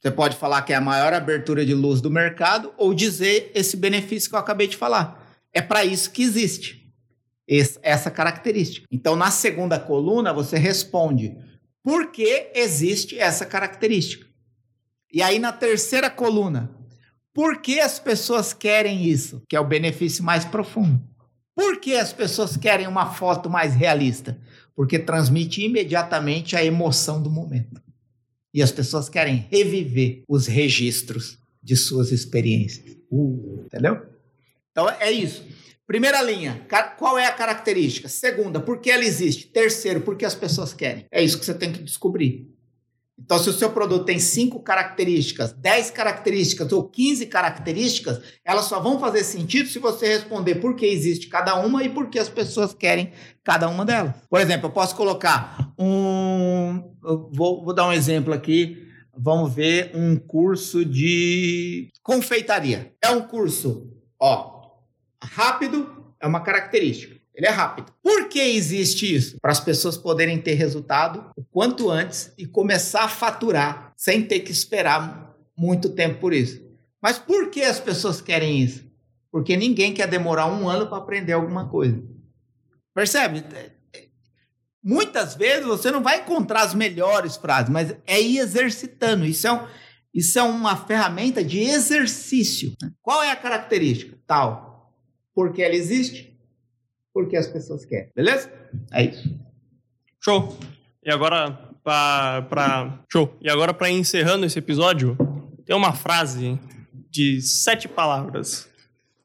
Você 0.00 0.10
pode 0.10 0.36
falar 0.36 0.62
que 0.62 0.72
é 0.72 0.76
a 0.76 0.80
maior 0.80 1.12
abertura 1.12 1.64
de 1.64 1.74
luz 1.74 2.00
do 2.00 2.10
mercado 2.10 2.72
ou 2.76 2.94
dizer 2.94 3.50
esse 3.54 3.76
benefício 3.76 4.28
que 4.28 4.36
eu 4.36 4.40
acabei 4.40 4.66
de 4.66 4.76
falar. 4.76 5.24
É 5.52 5.60
para 5.60 5.84
isso 5.84 6.10
que 6.10 6.22
existe 6.22 6.92
essa 7.82 8.10
característica. 8.10 8.86
Então, 8.90 9.16
na 9.16 9.30
segunda 9.30 9.78
coluna, 9.78 10.32
você 10.32 10.58
responde 10.58 11.36
por 11.82 12.10
que 12.10 12.50
existe 12.54 13.18
essa 13.18 13.46
característica. 13.46 14.26
E 15.12 15.22
aí, 15.22 15.38
na 15.38 15.52
terceira 15.52 16.10
coluna, 16.10 16.70
por 17.32 17.60
que 17.60 17.80
as 17.80 17.98
pessoas 17.98 18.52
querem 18.52 19.04
isso? 19.04 19.42
Que 19.48 19.56
é 19.56 19.60
o 19.60 19.66
benefício 19.66 20.24
mais 20.24 20.44
profundo. 20.44 21.00
Por 21.54 21.80
que 21.80 21.96
as 21.96 22.12
pessoas 22.12 22.56
querem 22.56 22.86
uma 22.86 23.14
foto 23.14 23.48
mais 23.48 23.74
realista? 23.74 24.38
Porque 24.74 24.98
transmite 24.98 25.64
imediatamente 25.64 26.56
a 26.56 26.64
emoção 26.64 27.22
do 27.22 27.30
momento 27.30 27.85
e 28.56 28.62
as 28.62 28.72
pessoas 28.72 29.10
querem 29.10 29.46
reviver 29.50 30.22
os 30.26 30.46
registros 30.46 31.38
de 31.62 31.76
suas 31.76 32.10
experiências. 32.10 32.96
Uh, 33.10 33.64
entendeu? 33.66 34.00
Então 34.70 34.88
é 34.88 35.12
isso. 35.12 35.44
Primeira 35.86 36.22
linha, 36.22 36.66
qual 36.98 37.18
é 37.18 37.26
a 37.26 37.32
característica? 37.32 38.08
Segunda, 38.08 38.58
por 38.58 38.80
que 38.80 38.90
ela 38.90 39.04
existe? 39.04 39.46
Terceiro, 39.48 40.00
por 40.00 40.16
que 40.16 40.24
as 40.24 40.34
pessoas 40.34 40.72
querem? 40.72 41.04
É 41.12 41.22
isso 41.22 41.38
que 41.38 41.44
você 41.44 41.52
tem 41.52 41.70
que 41.70 41.82
descobrir. 41.82 42.50
Então, 43.18 43.38
se 43.38 43.48
o 43.48 43.52
seu 43.52 43.70
produto 43.70 44.04
tem 44.04 44.18
cinco 44.18 44.62
características, 44.62 45.50
10 45.52 45.90
características 45.90 46.70
ou 46.70 46.86
15 46.86 47.26
características, 47.26 48.20
elas 48.44 48.66
só 48.66 48.78
vão 48.78 49.00
fazer 49.00 49.24
sentido 49.24 49.70
se 49.70 49.78
você 49.78 50.06
responder 50.06 50.56
por 50.56 50.76
que 50.76 50.84
existe 50.84 51.26
cada 51.28 51.54
uma 51.56 51.82
e 51.82 51.88
por 51.88 52.10
que 52.10 52.18
as 52.18 52.28
pessoas 52.28 52.74
querem 52.74 53.12
cada 53.42 53.68
uma 53.68 53.86
delas. 53.86 54.14
Por 54.28 54.38
exemplo, 54.38 54.66
eu 54.66 54.72
posso 54.72 54.94
colocar 54.94 55.72
um. 55.78 56.94
Vou, 57.32 57.64
vou 57.64 57.74
dar 57.74 57.88
um 57.88 57.92
exemplo 57.92 58.34
aqui. 58.34 58.86
vamos 59.16 59.54
ver 59.54 59.92
um 59.94 60.16
curso 60.16 60.84
de 60.84 61.88
confeitaria. 62.02 62.92
É 63.02 63.08
um 63.10 63.22
curso, 63.22 63.90
ó, 64.20 64.72
rápido, 65.22 66.14
é 66.20 66.26
uma 66.26 66.40
característica. 66.40 67.15
Ele 67.36 67.46
é 67.46 67.50
rápido. 67.50 67.92
Por 68.02 68.30
que 68.30 68.40
existe 68.40 69.14
isso? 69.14 69.36
Para 69.42 69.52
as 69.52 69.60
pessoas 69.60 69.98
poderem 69.98 70.40
ter 70.40 70.54
resultado 70.54 71.30
o 71.36 71.44
quanto 71.44 71.90
antes 71.90 72.32
e 72.38 72.46
começar 72.46 73.04
a 73.04 73.08
faturar 73.08 73.92
sem 73.94 74.22
ter 74.22 74.40
que 74.40 74.50
esperar 74.50 75.36
muito 75.56 75.90
tempo 75.90 76.18
por 76.18 76.32
isso. 76.32 76.64
Mas 77.00 77.18
por 77.18 77.50
que 77.50 77.62
as 77.62 77.78
pessoas 77.78 78.22
querem 78.22 78.62
isso? 78.62 78.84
Porque 79.30 79.54
ninguém 79.54 79.92
quer 79.92 80.08
demorar 80.08 80.46
um 80.46 80.66
ano 80.66 80.86
para 80.86 80.96
aprender 80.96 81.34
alguma 81.34 81.68
coisa. 81.68 82.02
Percebe? 82.94 83.44
Muitas 84.82 85.34
vezes 85.34 85.66
você 85.66 85.90
não 85.90 86.02
vai 86.02 86.20
encontrar 86.20 86.62
as 86.62 86.72
melhores 86.72 87.36
frases, 87.36 87.68
mas 87.68 87.94
é 88.06 88.18
ir 88.18 88.38
exercitando. 88.38 89.26
Isso 89.26 89.46
é, 89.46 89.52
um, 89.52 89.66
isso 90.14 90.38
é 90.38 90.42
uma 90.42 90.74
ferramenta 90.74 91.44
de 91.44 91.58
exercício. 91.58 92.72
Qual 93.02 93.22
é 93.22 93.30
a 93.30 93.36
característica? 93.36 94.18
Tal. 94.26 94.94
Porque 95.34 95.62
ela 95.62 95.74
existe? 95.74 96.35
Porque 97.16 97.34
as 97.34 97.46
pessoas 97.46 97.82
querem. 97.86 98.10
Beleza? 98.14 98.52
É 98.92 99.06
isso. 99.06 99.34
Show. 100.22 100.54
E 101.02 101.10
agora, 101.10 101.50
para. 101.82 103.02
Show. 103.10 103.34
E 103.40 103.48
agora, 103.48 103.72
para 103.72 103.88
encerrando 103.88 104.44
esse 104.44 104.58
episódio, 104.58 105.16
tem 105.64 105.74
uma 105.74 105.94
frase 105.94 106.60
de 107.10 107.40
sete 107.40 107.88
palavras. 107.88 108.68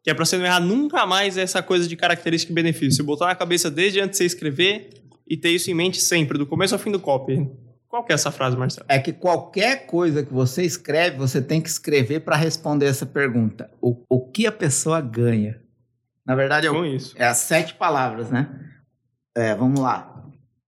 Que 0.02 0.10
é 0.10 0.14
para 0.14 0.24
você 0.24 0.38
não 0.38 0.46
errar 0.46 0.62
nunca 0.62 1.06
mais 1.06 1.38
essa 1.38 1.62
coisa 1.62 1.86
de 1.86 1.98
característica 1.98 2.54
e 2.54 2.56
benefício. 2.56 3.04
Botar 3.04 3.26
na 3.26 3.36
cabeça 3.36 3.70
desde 3.70 4.00
antes 4.00 4.12
de 4.12 4.18
você 4.20 4.26
escrever 4.26 4.92
e 5.28 5.36
ter 5.36 5.50
isso 5.50 5.70
em 5.70 5.74
mente 5.74 6.00
sempre, 6.00 6.38
do 6.38 6.48
começo 6.48 6.74
ao 6.74 6.80
fim 6.80 6.92
do 6.92 7.00
copy. 7.00 7.46
Qual 7.90 8.06
que 8.06 8.14
é 8.14 8.16
essa 8.16 8.32
frase, 8.32 8.56
Marcelo? 8.56 8.86
É 8.88 9.00
que 9.00 9.12
qualquer 9.12 9.86
coisa 9.86 10.24
que 10.24 10.34
você 10.34 10.64
escreve, 10.64 11.18
você 11.18 11.42
tem 11.42 11.60
que 11.60 11.68
escrever 11.68 12.22
para 12.22 12.38
responder 12.38 12.86
essa 12.86 13.06
pergunta. 13.06 13.70
O, 13.82 14.02
o 14.08 14.32
que 14.32 14.48
a 14.48 14.52
pessoa 14.52 15.02
ganha? 15.02 15.60
Na 16.26 16.36
verdade, 16.36 16.68
é, 16.68 16.72
o, 16.72 16.86
isso. 16.86 17.16
é 17.18 17.26
as 17.26 17.38
sete 17.38 17.74
palavras, 17.74 18.30
né? 18.30 18.50
É, 19.36 19.56
vamos 19.56 19.80
lá. 19.80 20.26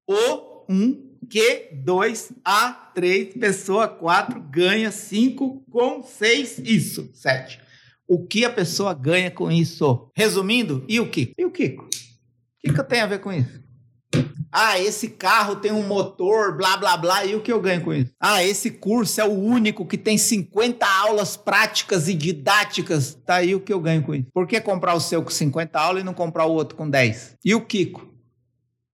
O, 0.08 0.66
um, 0.70 1.18
que, 1.30 1.70
dois, 1.74 2.32
a, 2.44 2.72
três, 2.94 3.34
pessoa, 3.34 3.88
quatro, 3.88 4.42
ganha, 4.42 4.92
cinco, 4.92 5.64
com, 5.72 6.04
seis, 6.04 6.60
isso, 6.60 7.10
sete. 7.14 7.60
O 8.08 8.26
que 8.26 8.44
a 8.46 8.52
pessoa 8.52 8.94
ganha 8.94 9.32
com 9.32 9.52
isso? 9.52 10.12
Resumindo, 10.16 10.86
e 10.88 11.00
o 11.00 11.10
Kiko? 11.10 11.34
E 11.38 11.46
o 11.46 11.52
Kiko? 11.52 11.86
O 11.86 11.90
que, 12.60 12.74
que 12.74 12.84
tem 12.84 13.02
a 13.02 13.08
ver 13.08 13.20
com 13.20 13.32
isso? 13.32 13.63
Ah, 14.54 14.80
esse 14.80 15.10
carro 15.10 15.56
tem 15.56 15.72
um 15.72 15.82
motor, 15.82 16.56
blá 16.56 16.78
blá 16.78 16.96
blá, 16.96 17.26
e 17.26 17.36
o 17.36 17.42
que 17.42 17.52
eu 17.52 17.60
ganho 17.60 17.82
com 17.82 17.92
isso? 17.92 18.12
Ah, 18.20 18.44
esse 18.44 18.70
curso 18.70 19.20
é 19.20 19.26
o 19.26 19.32
único 19.32 19.84
que 19.86 19.98
tem 19.98 20.16
50 20.16 20.86
aulas 20.86 21.36
práticas 21.36 22.08
e 22.08 22.14
didáticas. 22.14 23.18
Tá 23.26 23.36
aí 23.38 23.56
o 23.56 23.60
que 23.60 23.74
eu 23.74 23.80
ganho 23.80 24.04
com 24.04 24.14
isso. 24.14 24.28
Por 24.32 24.46
que 24.46 24.62
comprar 24.62 24.94
o 24.94 25.00
seu 25.00 25.24
com 25.24 25.32
50 25.32 25.80
aulas 25.80 26.04
e 26.04 26.06
não 26.06 26.14
comprar 26.14 26.46
o 26.46 26.54
outro 26.54 26.78
com 26.78 26.88
10? 26.88 27.38
E 27.44 27.56
o 27.56 27.62
Kiko? 27.62 28.14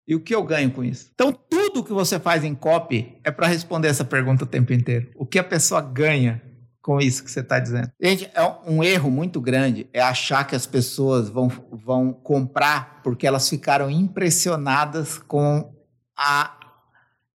E 0.08 0.16
o 0.16 0.20
que 0.20 0.34
eu 0.34 0.42
ganho 0.42 0.72
com 0.72 0.84
isso? 0.84 1.12
Então, 1.14 1.32
tudo 1.32 1.84
que 1.84 1.94
você 1.94 2.20
faz 2.20 2.44
em 2.44 2.56
copy 2.56 3.20
é 3.24 3.30
para 3.30 3.46
responder 3.46 3.90
essa 3.90 4.04
pergunta 4.04 4.44
o 4.44 4.48
tempo 4.48 4.74
inteiro. 4.74 5.12
O 5.16 5.24
que 5.24 5.38
a 5.38 5.44
pessoa 5.44 5.82
ganha 5.82 6.42
com 6.82 7.00
isso 7.00 7.24
que 7.24 7.32
você 7.32 7.42
está 7.42 7.60
dizendo. 7.60 7.92
Gente, 8.02 8.30
é 8.34 8.42
um 8.66 8.84
erro 8.84 9.12
muito 9.12 9.40
grande 9.42 9.88
é 9.94 10.02
achar 10.02 10.46
que 10.46 10.56
as 10.56 10.66
pessoas 10.66 11.30
vão, 11.30 11.52
vão 11.72 12.14
comprar 12.14 13.02
porque 13.04 13.28
elas 13.28 13.48
ficaram 13.50 13.90
impressionadas 13.90 15.18
com 15.18 15.74
a 16.18 16.58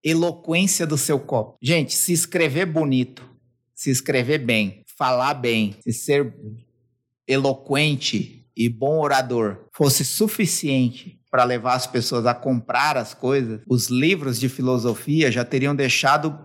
eloquência 0.03 0.87
do 0.87 0.97
seu 0.97 1.19
copo. 1.19 1.57
Gente, 1.63 1.95
se 1.95 2.13
escrever 2.13 2.67
bonito, 2.67 3.29
se 3.75 3.91
escrever 3.91 4.39
bem, 4.39 4.85
falar 4.97 5.35
bem, 5.35 5.77
se 5.81 5.93
ser 5.93 6.35
eloquente 7.27 8.47
e 8.57 8.69
bom 8.69 8.99
orador 8.99 9.67
fosse 9.73 10.05
suficiente 10.05 11.19
para 11.31 11.45
levar 11.45 11.75
as 11.75 11.87
pessoas 11.87 12.27
a 12.27 12.35
comprar 12.35 12.97
as 12.97 13.15
coisas, 13.15 13.61
os 13.69 13.89
livros 13.89 14.39
de 14.39 14.49
filosofia 14.49 15.31
já 15.31 15.45
teriam 15.45 15.75
deixado 15.75 16.39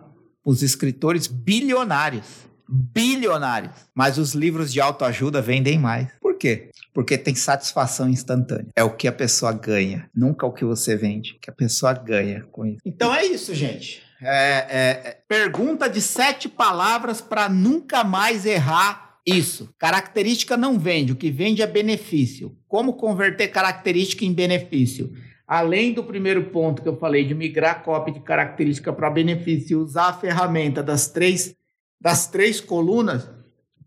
os 0.45 0.61
escritores 0.61 1.25
bilionários 1.25 2.45
bilionários. 2.67 3.75
Mas 3.93 4.17
os 4.17 4.33
livros 4.33 4.71
de 4.71 4.81
autoajuda 4.81 5.41
vendem 5.41 5.77
mais. 5.77 6.07
Por 6.21 6.37
quê? 6.37 6.69
Porque 6.93 7.17
tem 7.17 7.35
satisfação 7.35 8.09
instantânea. 8.09 8.67
É 8.75 8.83
o 8.83 8.95
que 8.95 9.07
a 9.07 9.11
pessoa 9.11 9.51
ganha, 9.51 10.09
nunca 10.15 10.45
o 10.45 10.53
que 10.53 10.65
você 10.65 10.95
vende. 10.95 11.33
O 11.33 11.39
que 11.39 11.49
a 11.49 11.53
pessoa 11.53 11.93
ganha 11.93 12.45
com 12.51 12.65
isso. 12.65 12.79
Então 12.85 13.13
é 13.13 13.25
isso, 13.25 13.53
gente. 13.53 14.03
É, 14.21 14.29
é, 14.29 15.09
é 15.09 15.17
pergunta 15.27 15.89
de 15.89 16.01
sete 16.01 16.47
palavras 16.47 17.21
para 17.21 17.49
nunca 17.49 18.03
mais 18.03 18.45
errar 18.45 19.05
isso. 19.25 19.73
Característica 19.79 20.55
não 20.55 20.77
vende, 20.77 21.11
o 21.11 21.15
que 21.15 21.31
vende 21.31 21.61
é 21.61 21.67
benefício. 21.67 22.55
Como 22.67 22.93
converter 22.93 23.47
característica 23.47 24.23
em 24.23 24.31
benefício? 24.31 25.11
Além 25.47 25.93
do 25.93 26.03
primeiro 26.03 26.45
ponto 26.45 26.81
que 26.81 26.87
eu 26.87 26.97
falei 26.97 27.25
de 27.25 27.35
migrar 27.35 27.83
cópia 27.83 28.13
de 28.13 28.19
característica 28.19 28.91
para 28.91 29.09
benefício 29.09 29.73
e 29.73 29.83
usar 29.83 30.09
a 30.09 30.13
ferramenta 30.13 30.81
das 30.81 31.07
três 31.07 31.55
das 31.99 32.27
três 32.27 32.61
colunas, 32.61 33.29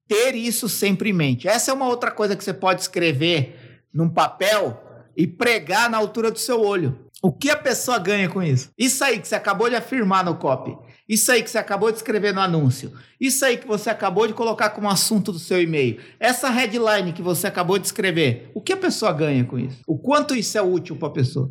ter 0.07 0.35
isso 0.35 0.68
sempre 0.68 1.11
em 1.11 1.12
mente. 1.12 1.47
Essa 1.47 1.71
é 1.71 1.75
uma 1.75 1.87
outra 1.87 2.11
coisa 2.11 2.35
que 2.35 2.42
você 2.42 2.55
pode 2.55 2.81
escrever 2.81 3.83
num 3.92 4.09
papel 4.09 4.83
e 5.16 5.27
pregar 5.27 5.90
na 5.90 5.99
altura 5.99 6.31
do 6.31 6.38
seu 6.38 6.61
olho. 6.61 7.07
O 7.21 7.33
que 7.33 7.51
a 7.51 7.57
pessoa 7.57 7.99
ganha 7.99 8.29
com 8.29 8.42
isso? 8.42 8.71
Isso 8.79 9.03
aí 9.03 9.18
que 9.18 9.27
você 9.27 9.35
acabou 9.35 9.68
de 9.68 9.75
afirmar 9.75 10.25
no 10.25 10.37
copy. 10.37 10.77
Isso 11.09 11.33
aí 11.33 11.42
que 11.42 11.51
você 11.51 11.59
acabou 11.59 11.90
de 11.90 11.97
escrever 11.97 12.33
no 12.33 12.40
anúncio. 12.40 12.92
Isso 13.21 13.44
aí 13.44 13.57
que 13.57 13.66
você 13.66 13.90
acabou 13.90 14.27
de 14.27 14.35
colocar 14.35 14.71
como 14.71 14.88
assunto 14.88 15.33
do 15.33 15.38
seu 15.38 15.61
e-mail. 15.61 15.99
Essa 16.21 16.49
headline 16.51 17.12
que 17.12 17.23
você 17.23 17.47
acabou 17.47 17.79
de 17.79 17.87
escrever. 17.87 18.51
O 18.55 18.61
que 18.61 18.73
a 18.73 18.77
pessoa 18.77 19.12
ganha 19.12 19.44
com 19.44 19.59
isso? 19.59 19.79
O 19.87 19.99
quanto 19.99 20.35
isso 20.37 20.57
é 20.57 20.62
útil 20.62 20.97
para 20.97 21.09
a 21.09 21.12
pessoa? 21.12 21.51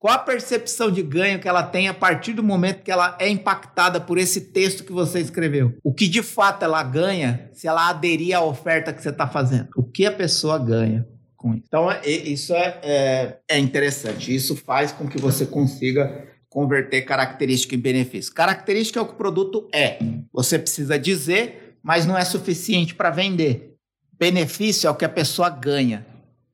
Qual 0.00 0.14
a 0.14 0.18
percepção 0.18 0.92
de 0.92 1.02
ganho 1.02 1.40
que 1.40 1.48
ela 1.48 1.62
tem 1.62 1.88
a 1.88 1.94
partir 1.94 2.32
do 2.32 2.42
momento 2.42 2.84
que 2.84 2.90
ela 2.90 3.16
é 3.20 3.28
impactada 3.28 4.00
por 4.00 4.16
esse 4.16 4.52
texto 4.52 4.84
que 4.84 4.92
você 4.92 5.18
escreveu? 5.18 5.74
O 5.82 5.92
que 5.92 6.06
de 6.06 6.22
fato 6.22 6.64
ela 6.64 6.80
ganha 6.84 7.50
se 7.52 7.66
ela 7.66 7.88
aderir 7.88 8.36
à 8.36 8.40
oferta 8.40 8.92
que 8.92 9.02
você 9.02 9.08
está 9.08 9.26
fazendo? 9.26 9.70
O 9.76 9.82
que 9.82 10.06
a 10.06 10.12
pessoa 10.12 10.56
ganha 10.56 11.04
com 11.36 11.52
isso? 11.52 11.64
Então, 11.66 11.90
é, 11.90 12.06
isso 12.06 12.54
é, 12.54 12.78
é, 12.80 13.38
é 13.48 13.58
interessante. 13.58 14.32
Isso 14.32 14.54
faz 14.54 14.92
com 14.92 15.08
que 15.08 15.20
você 15.20 15.44
consiga 15.44 16.28
converter 16.48 17.02
característica 17.02 17.74
em 17.74 17.80
benefício. 17.80 18.32
Característica 18.32 19.00
é 19.00 19.02
o 19.02 19.06
que 19.06 19.14
o 19.14 19.18
produto 19.18 19.68
é. 19.74 19.98
Você 20.32 20.60
precisa 20.60 20.96
dizer, 20.96 21.76
mas 21.82 22.06
não 22.06 22.16
é 22.16 22.24
suficiente 22.24 22.94
para 22.94 23.10
vender. 23.10 23.74
Benefício 24.16 24.86
é 24.86 24.90
o 24.90 24.94
que 24.94 25.04
a 25.04 25.08
pessoa 25.08 25.50
ganha, 25.50 26.06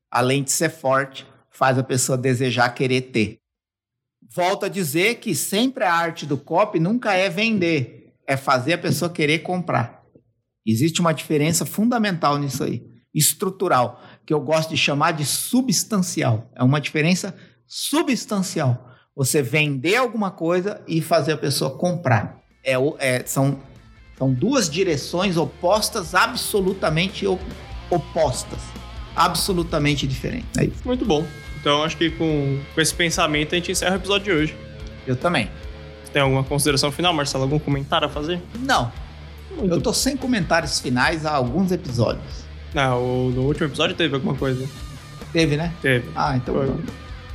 além 0.09 0.41
de 0.41 0.51
ser 0.51 0.69
forte 0.69 1.27
faz 1.55 1.77
a 1.77 1.83
pessoa 1.83 2.17
desejar 2.17 2.69
querer 2.69 3.01
ter. 3.01 3.39
Volto 4.29 4.65
a 4.65 4.69
dizer 4.69 5.15
que 5.15 5.33
sempre 5.33 5.85
a 5.85 5.93
arte 5.93 6.25
do 6.25 6.37
copy 6.37 6.79
nunca 6.79 7.13
é 7.13 7.29
vender, 7.29 8.13
é 8.27 8.35
fazer 8.35 8.73
a 8.73 8.77
pessoa 8.77 9.09
querer 9.09 9.39
comprar. 9.39 10.03
Existe 10.65 10.99
uma 10.99 11.13
diferença 11.13 11.65
fundamental 11.65 12.37
nisso 12.37 12.63
aí, 12.63 12.83
estrutural, 13.13 14.01
que 14.25 14.33
eu 14.33 14.41
gosto 14.41 14.71
de 14.71 14.77
chamar 14.77 15.11
de 15.11 15.25
substancial. 15.25 16.49
É 16.55 16.63
uma 16.63 16.81
diferença 16.81 17.35
substancial. 17.65 18.89
Você 19.15 19.41
vender 19.41 19.95
alguma 19.95 20.31
coisa 20.31 20.81
e 20.87 21.01
fazer 21.01 21.33
a 21.33 21.37
pessoa 21.37 21.77
comprar. 21.77 22.41
É, 22.63 22.73
é, 22.99 23.23
são, 23.25 23.59
são 24.17 24.33
duas 24.33 24.69
direções 24.69 25.37
opostas, 25.37 26.13
absolutamente 26.13 27.25
opostas. 27.89 28.59
Absolutamente 29.15 30.05
diferentes. 30.05 30.57
É 30.57 30.65
isso. 30.65 30.81
Muito 30.83 31.05
bom. 31.05 31.25
Então 31.65 31.81
acho 31.81 31.97
que 31.97 32.11
com, 32.11 32.59
com 32.75 32.79
esse 32.79 32.93
pensamento 32.93 33.55
a 33.55 33.57
gente 33.57 33.71
encerra 33.71 33.93
o 33.93 33.95
episódio 33.95 34.25
de 34.25 34.31
hoje. 34.31 34.57
Eu 35.07 35.15
também. 35.15 35.49
Tem 36.13 36.21
alguma 36.21 36.43
consideração 36.43 36.91
final, 36.91 37.11
Marcelo? 37.11 37.45
Algum 37.45 37.57
comentário 37.57 38.05
a 38.05 38.09
fazer? 38.09 38.39
Não. 38.59 38.91
Muito 39.57 39.73
eu 39.73 39.81
tô 39.81 39.91
sem 39.91 40.15
comentários 40.15 40.79
finais 40.79 41.25
há 41.25 41.31
alguns 41.31 41.71
episódios. 41.71 42.45
Não, 42.71 43.01
o, 43.01 43.31
no 43.31 43.41
último 43.41 43.65
episódio 43.65 43.95
teve 43.95 44.13
alguma 44.13 44.35
coisa. 44.35 44.69
Teve, 45.33 45.57
né? 45.57 45.73
Teve. 45.81 46.07
Ah, 46.15 46.37
então. 46.37 46.53
Foi, 46.53 46.71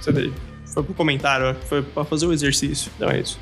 você 0.00 0.12
teve. 0.12 0.32
foi 0.64 0.84
pro 0.84 0.94
comentário, 0.94 1.56
foi 1.68 1.82
pra 1.82 2.04
fazer 2.04 2.26
o 2.26 2.32
exercício. 2.32 2.88
Então 2.94 3.10
é 3.10 3.18
isso. 3.18 3.36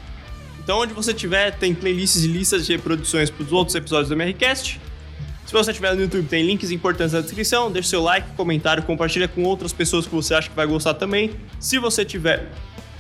Então, 0.59 0.79
onde 0.79 0.95
você 0.95 1.13
tiver, 1.13 1.51
tem 1.51 1.75
playlists 1.75 2.25
e 2.25 2.29
listas 2.29 2.65
de 2.65 2.73
reproduções 2.73 3.29
pros 3.29 3.53
outros 3.53 3.75
episódios 3.75 4.09
do 4.09 4.15
MRCast. 4.15 4.81
Se 5.49 5.55
você 5.55 5.71
estiver 5.71 5.95
no 5.95 6.03
YouTube, 6.03 6.29
tem 6.29 6.45
links 6.45 6.71
importantes 6.71 7.15
na 7.15 7.23
descrição. 7.23 7.73
Deixe 7.73 7.89
seu 7.89 8.03
like, 8.03 8.33
comentário, 8.37 8.83
compartilha 8.83 9.27
com 9.27 9.45
outras 9.45 9.73
pessoas 9.73 10.07
que 10.07 10.15
você 10.15 10.35
acha 10.35 10.51
que 10.51 10.55
vai 10.55 10.67
gostar 10.67 10.93
também. 10.93 11.31
Se 11.59 11.79
você 11.79 12.05
tiver 12.05 12.53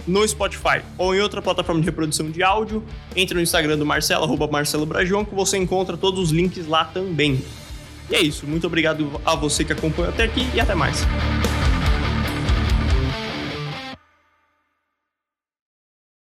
no 0.07 0.27
Spotify 0.27 0.81
ou 0.97 1.15
em 1.15 1.21
outra 1.21 1.43
plataforma 1.43 1.79
de 1.79 1.85
reprodução 1.85 2.31
de 2.31 2.43
áudio, 2.43 2.83
entre 3.15 3.35
no 3.35 3.43
Instagram 3.43 3.77
do 3.77 3.85
Marcelo, 3.85 4.25
arroba 4.25 4.47
Marcelo 4.47 4.87
Brajon, 4.87 5.27
que 5.27 5.35
você 5.35 5.59
encontra 5.59 5.95
todos 5.95 6.19
os 6.19 6.31
links 6.31 6.67
lá 6.67 6.87
também. 6.87 7.39
E 8.09 8.15
é 8.15 8.23
isso. 8.23 8.47
Muito 8.47 8.67
obrigado 8.67 9.21
a 9.27 9.35
você 9.35 9.63
que 9.63 9.75
acompanhou 9.75 10.11
até 10.11 10.25
aqui 10.25 10.49
e 10.55 10.59
até 10.59 10.75
mais. 10.75 11.07